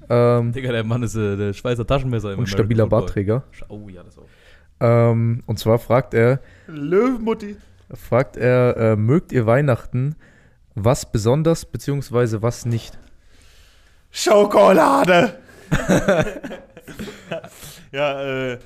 [0.09, 3.01] Ähm, Digga, der Mann ist äh, der Schweizer Taschenmesser im und American stabiler Football.
[3.01, 3.45] Bartträger.
[3.69, 4.27] Oh ja, das auch.
[4.81, 7.57] Ähm, und zwar fragt er, Löwenmutti.
[7.93, 10.17] fragt er, äh, mögt ihr Weihnachten?
[10.75, 12.99] Was besonders, beziehungsweise was nicht?
[14.11, 15.39] Schokolade.
[17.93, 18.59] ja, äh,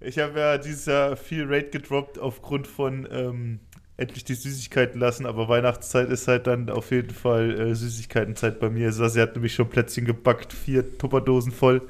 [0.00, 3.60] ich habe ja dieses Jahr viel Rate gedroppt aufgrund von ähm,
[3.98, 8.70] endlich die Süßigkeiten lassen, aber Weihnachtszeit ist halt dann auf jeden Fall äh, Süßigkeitenzeit bei
[8.70, 8.92] mir.
[8.92, 11.82] Sassi hat nämlich schon Plätzchen gebackt, vier Tupperdosen voll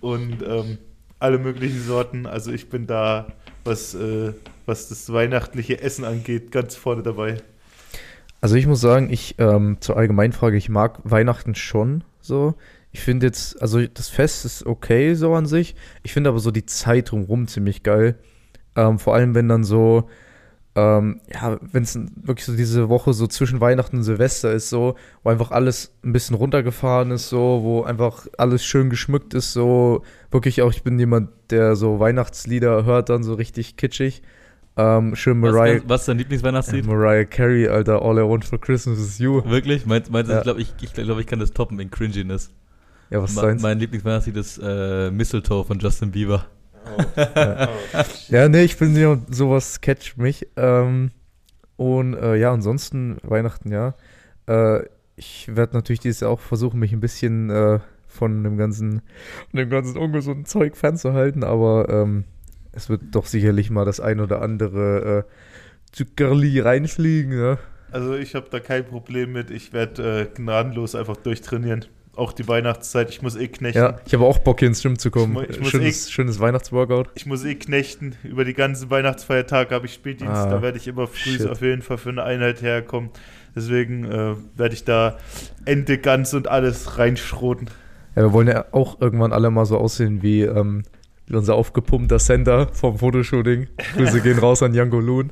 [0.00, 0.78] und ähm,
[1.18, 2.26] alle möglichen Sorten.
[2.26, 3.26] Also ich bin da,
[3.64, 4.32] was, äh,
[4.64, 7.38] was das weihnachtliche Essen angeht, ganz vorne dabei.
[8.40, 12.54] Also ich muss sagen, ich ähm, zur Allgemeinfrage, ich mag Weihnachten schon so.
[12.92, 15.74] Ich finde jetzt, also das Fest ist okay so an sich.
[16.04, 18.14] Ich finde aber so die Zeit drumherum ziemlich geil.
[18.76, 20.08] Ähm, vor allem, wenn dann so,
[20.76, 24.96] ähm, ja, wenn es wirklich so diese Woche so zwischen Weihnachten und Silvester ist, so,
[25.22, 30.02] wo einfach alles ein bisschen runtergefahren ist, so, wo einfach alles schön geschmückt ist, so,
[30.32, 34.22] wirklich auch, ich bin jemand, der so Weihnachtslieder hört, dann so richtig kitschig.
[34.76, 36.84] Ähm, schön Was, Mariah, was ist dein Lieblingsweihnachtslied?
[36.86, 39.40] Mariah Carey, Alter, All I Want for Christmas is You.
[39.44, 39.86] Wirklich?
[39.86, 40.38] Meinst, meinst du, Ja.
[40.40, 42.50] ich glaube, ich, ich, glaub, ich kann das toppen in Cringiness.
[43.10, 46.46] Ja, was Ma- mein Lieblingsweihnachtslied ist äh, Mistletoe von Justin Bieber.
[48.28, 50.48] Ja, nee, ich bin ja sowas catcht mich.
[50.56, 51.10] Ähm,
[51.76, 53.94] und äh, ja, ansonsten Weihnachten, ja.
[54.46, 54.84] Äh,
[55.16, 59.02] ich werde natürlich dieses Jahr auch versuchen, mich ein bisschen äh, von dem ganzen,
[59.52, 62.24] dem ganzen ungesunden Zeug fernzuhalten, aber ähm,
[62.72, 67.58] es wird doch sicherlich mal das ein oder andere äh, Zuckerli reinfliegen, ja.
[67.92, 69.52] Also ich habe da kein Problem mit.
[69.52, 71.84] Ich werde äh, gnadenlos einfach durchtrainieren.
[72.16, 73.10] Auch die Weihnachtszeit.
[73.10, 73.78] Ich muss eh knechten.
[73.78, 75.44] Ja, ich habe auch Bock, hier ins Gym zu kommen.
[75.48, 77.08] Ich ich schönes, schönes Weihnachtsworkout.
[77.14, 78.14] Ich muss eh knechten.
[78.22, 80.32] Über die ganzen Weihnachtsfeiertage habe ich Spätdienst.
[80.32, 81.48] Ah, da werde ich immer früh shit.
[81.48, 83.10] auf jeden Fall für eine Einheit herkommen.
[83.56, 85.18] Deswegen äh, werde ich da
[85.64, 87.68] Ente, Gans und alles reinschroten.
[88.16, 90.93] Ja, wir wollen ja auch irgendwann alle mal so aussehen wie, ähm, wie
[91.32, 93.68] unser aufgepumpter Sender vom Fotoshooting.
[93.96, 95.30] Grüße gehen raus an Jango Loon.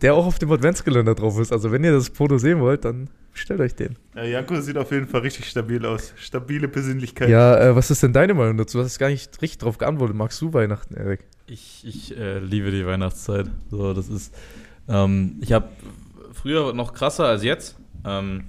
[0.00, 1.52] Der auch auf dem Adventskalender drauf ist.
[1.52, 3.96] Also wenn ihr das Foto sehen wollt, dann stellt euch den.
[4.14, 6.14] Ja, Janko sieht auf jeden Fall richtig stabil aus.
[6.16, 7.28] Stabile Persönlichkeit.
[7.28, 8.78] Ja, äh, was ist denn deine Meinung dazu?
[8.78, 10.16] Du hast gar nicht richtig drauf geantwortet.
[10.16, 11.20] Magst du Weihnachten, Erik?
[11.46, 13.50] Ich, ich äh, liebe die Weihnachtszeit.
[13.70, 14.34] So, das ist.
[14.88, 15.68] Ähm, ich habe
[16.32, 17.76] früher noch krasser als jetzt.
[18.04, 18.44] Ähm,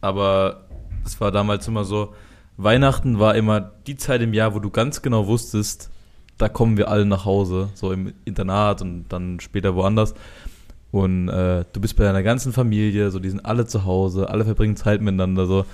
[0.00, 0.64] aber
[1.04, 2.14] es war damals immer so:
[2.62, 5.90] Weihnachten war immer die Zeit im Jahr, wo du ganz genau wusstest,
[6.36, 10.14] da kommen wir alle nach Hause, so im Internat und dann später woanders.
[10.90, 14.44] Und äh, du bist bei deiner ganzen Familie, so die sind alle zu Hause, alle
[14.44, 15.64] verbringen Zeit miteinander so.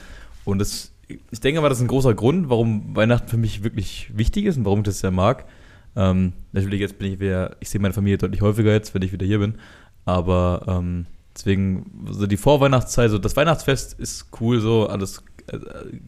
[0.44, 4.10] Und das, ich denke mal, das ist ein großer Grund, warum Weihnachten für mich wirklich
[4.14, 5.46] wichtig ist und warum ich das sehr mag.
[5.96, 9.12] Ähm, natürlich jetzt bin ich wieder, ich sehe meine Familie deutlich häufiger jetzt, wenn ich
[9.12, 9.54] wieder hier bin.
[10.04, 15.22] Aber ähm, deswegen, so die Vorweihnachtszeit, so das Weihnachtsfest ist cool, so alles,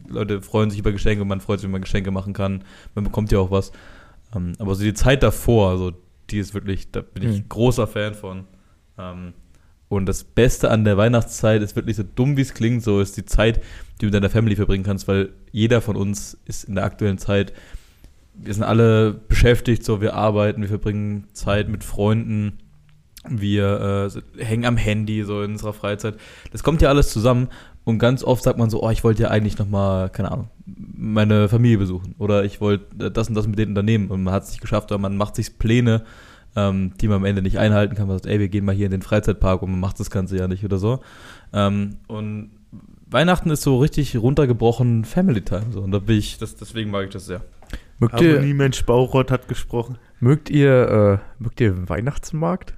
[0.07, 2.63] Leute freuen sich über Geschenke, man freut sich, wenn man Geschenke machen kann,
[2.95, 3.71] man bekommt ja auch was.
[4.35, 5.93] Ähm, aber so die Zeit davor, so
[6.29, 7.45] die ist wirklich, da bin ich Hm.
[7.49, 8.45] großer Fan von.
[8.97, 9.33] Ähm,
[9.87, 13.17] und das Beste an der Weihnachtszeit ist wirklich so dumm, wie es klingt, so ist
[13.17, 16.75] die Zeit, die du mit deiner Family verbringen kannst, weil jeder von uns ist in
[16.75, 17.53] der aktuellen Zeit,
[18.35, 22.59] wir sind alle beschäftigt, so wir arbeiten, wir verbringen Zeit mit Freunden,
[23.27, 26.15] wir äh, hängen am Handy so in unserer Freizeit.
[26.51, 27.49] Das kommt ja alles zusammen
[27.89, 31.49] und ganz oft sagt man so, oh, ich wollte ja eigentlich nochmal, keine Ahnung, meine
[31.49, 34.43] Familie besuchen oder ich wollte äh, das und das mit denen unternehmen und man hat
[34.43, 36.03] es nicht geschafft oder man macht sich Pläne,
[36.55, 38.07] ähm, die man am Ende nicht einhalten kann.
[38.07, 40.37] Man sagt, ey, wir gehen mal hier in den Freizeitpark und man macht das Ganze
[40.37, 40.99] ja nicht oder so.
[41.51, 42.51] Ähm, und
[43.07, 47.05] Weihnachten ist so richtig runtergebrochen Family Time so und da bin ich, das, deswegen mag
[47.05, 47.41] ich das sehr.
[47.97, 49.97] Mögt ihr, Mensch Bauchrott hat gesprochen.
[50.21, 52.75] mögt ihr, äh, mögt ihr den Weihnachtsmarkt?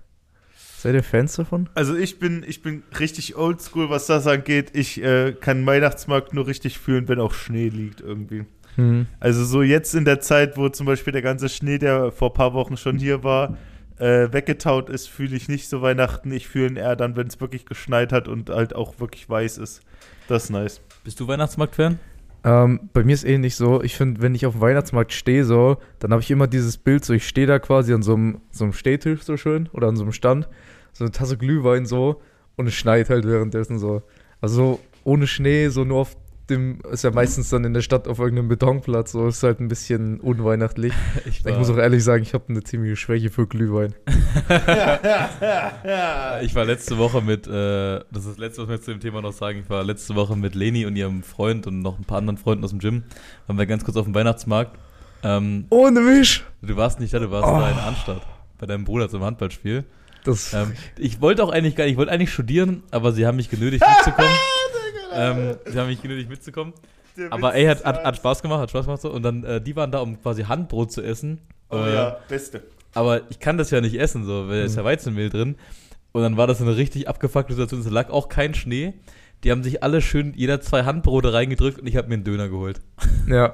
[0.82, 1.70] Seid ihr Fans davon?
[1.76, 4.72] Also ich bin, ich bin richtig oldschool, was das angeht.
[4.74, 8.46] Ich äh, kann Weihnachtsmarkt nur richtig fühlen, wenn auch Schnee liegt irgendwie.
[8.78, 9.06] Hm.
[9.20, 12.34] Also so jetzt in der Zeit, wo zum Beispiel der ganze Schnee, der vor ein
[12.34, 13.60] paar Wochen schon hier war,
[14.00, 16.32] äh, weggetaut ist, fühle ich nicht so Weihnachten.
[16.32, 19.60] Ich fühle ihn eher dann, wenn es wirklich geschneit hat und halt auch wirklich weiß
[19.60, 19.82] ist.
[20.28, 20.82] Das ist nice.
[21.04, 22.00] Bist du Weihnachtsmarkt-Fan?
[22.44, 23.84] Ähm, bei mir ist ähnlich so.
[23.84, 27.06] Ich finde, wenn ich auf dem Weihnachtsmarkt stehe, so, dann habe ich immer dieses Bild,
[27.06, 29.96] so ich stehe da quasi an so einem, so einem Stehtisch so schön oder an
[29.96, 30.48] so einem Stand,
[30.94, 32.22] so eine Tasse Glühwein so
[32.58, 34.02] und es schneit halt währenddessen so.
[34.42, 36.16] Also so ohne Schnee, so nur auf
[36.50, 39.68] dem, ist ja meistens dann in der Stadt auf irgendeinem Betonplatz, so ist halt ein
[39.70, 40.94] bisschen unweihnachtlich.
[41.26, 43.94] Ich, Ich muss auch ehrlich sagen, ich habe eine ziemliche Schwäche für Glühwein.
[46.42, 47.52] ich war letzte Woche mit, äh,
[48.12, 50.36] das ist das letzte, was wir zu dem Thema noch sagen, ich war letzte Woche
[50.36, 53.04] mit Leni und ihrem Freund und noch ein paar anderen Freunden aus dem Gym,
[53.48, 54.78] waren wir ganz kurz auf dem Weihnachtsmarkt.
[55.24, 56.44] Ähm, Ohne mich!
[56.62, 57.60] du warst nicht da, du warst Oh.
[57.60, 58.22] da in Arnstadt,
[58.58, 59.84] bei deinem Bruder zum Handballspiel.
[60.24, 63.38] Das, Ähm, ich wollte auch eigentlich gar nicht, ich wollte eigentlich studieren, aber sie haben
[63.38, 64.32] mich genötigt mitzukommen.
[65.14, 66.74] ähm, sie haben mich genötigt mitzukommen.
[67.18, 69.12] Der Aber ey, hat, hat, hat Spaß gemacht, hat Spaß gemacht so.
[69.12, 71.40] Und dann, äh, die waren da, um quasi Handbrot zu essen.
[71.70, 72.64] Oh Äh, ja, beste.
[72.94, 75.56] Aber ich kann das ja nicht essen, so, weil da ist ja Weizenmehl drin.
[76.12, 77.82] Und dann war das eine richtig abgefuckte Situation.
[77.82, 78.94] Es lag auch kein Schnee.
[79.44, 82.50] Die haben sich alle schön jeder zwei Handbrote reingedrückt und ich habe mir einen Döner
[82.50, 82.82] geholt.
[83.28, 83.54] Ja.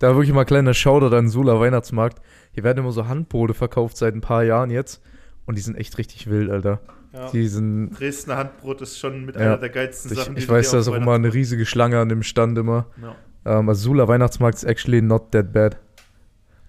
[0.00, 2.20] Da wirklich mal kleiner Shoutout an Sula Weihnachtsmarkt.
[2.52, 5.00] Hier werden immer so Handbrote verkauft seit ein paar Jahren jetzt.
[5.46, 6.80] Und die sind echt richtig wild, Alter.
[7.12, 7.30] Ja.
[7.30, 7.90] Die sind.
[7.90, 9.42] Dresdner Handbrot ist schon mit Ja.
[9.42, 11.98] einer der geilsten Ich, Sachen, ich du weiß, da ist auch immer eine riesige Schlange
[12.00, 12.86] an dem Stand immer.
[13.00, 13.58] Ja.
[13.58, 15.76] Ähm, also Sula Weihnachtsmarkt ist actually not that bad.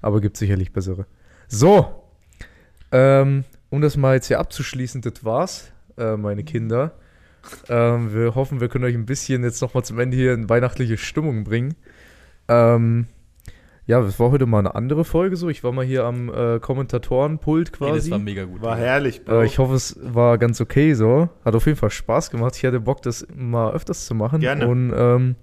[0.01, 1.05] Aber gibt sicherlich bessere.
[1.47, 2.03] So.
[2.91, 5.71] Ähm, um das mal jetzt hier abzuschließen, das war's.
[5.97, 6.91] äh, meine Kinder.
[7.69, 10.97] Ähm, wir hoffen, wir können euch ein bisschen jetzt nochmal zum Ende hier in weihnachtliche
[10.97, 11.75] Stimmung bringen.
[12.47, 13.07] Ähm,
[13.87, 15.47] ja, es war heute mal eine andere Folge so.
[15.49, 18.11] Ich war mal hier am äh, Kommentatorenpult Nee, das quasi.
[18.11, 18.61] war mega gut.
[18.61, 19.41] War herrlich, Bro.
[19.41, 21.29] Äh, ich hoffe, es war ganz okay so.
[21.43, 22.55] Hat auf jeden Fall Spaß gemacht.
[22.57, 24.39] Ich hatte Bock, das mal öfters zu machen.
[24.41, 24.67] Gerne.
[24.67, 25.35] Und ähm,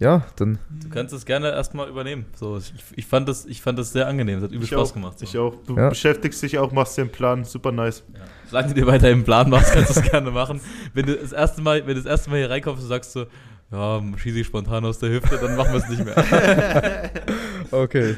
[0.00, 2.26] ja, dann Du kannst es gerne erstmal übernehmen.
[2.34, 4.38] So, ich, ich, fand das, ich fand das sehr angenehm.
[4.38, 5.18] Es hat übel ich Spaß auch, gemacht.
[5.20, 5.24] So.
[5.24, 5.54] Ich auch.
[5.66, 5.88] Du Ja.
[5.88, 7.44] beschäftigst dich auch, machst den Plan.
[7.44, 8.02] Super nice.
[8.12, 8.20] Ja.
[8.50, 10.60] Solange du dir weiter im Plan machst, kannst du es gerne machen.
[10.92, 13.24] Wenn du das erste Mal, wenn du das erste Mal hier reinkommst und sagst so,
[13.70, 17.10] ja, schieße ich spontan aus der Hüfte, dann machen wir es nicht mehr.
[17.70, 18.16] okay.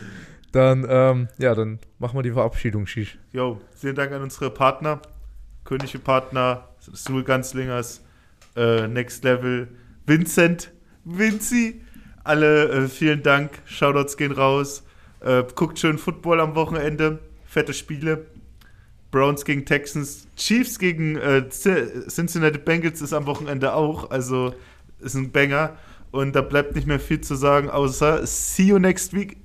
[0.53, 3.19] Dann, ähm, ja, dann machen wir die Verabschiedung, Shish.
[3.33, 5.01] Jo, vielen Dank an unsere Partner.
[5.65, 8.03] Königliche Partner, Sul Ganzlingers,
[8.57, 9.69] äh, Next Level,
[10.07, 10.71] Vincent,
[11.05, 11.83] Vinci.
[12.25, 13.51] Alle äh, vielen Dank.
[13.67, 14.83] Shoutouts gehen raus.
[15.21, 17.19] Äh, guckt schön Football am Wochenende.
[17.45, 18.27] Fette Spiele.
[19.11, 20.27] Browns gegen Texans.
[20.37, 24.11] Chiefs gegen äh, Cincinnati Bengals ist am Wochenende auch.
[24.11, 24.55] Also
[25.01, 25.77] ist ein Banger.
[26.11, 29.37] Und da bleibt nicht mehr viel zu sagen, außer see you next week.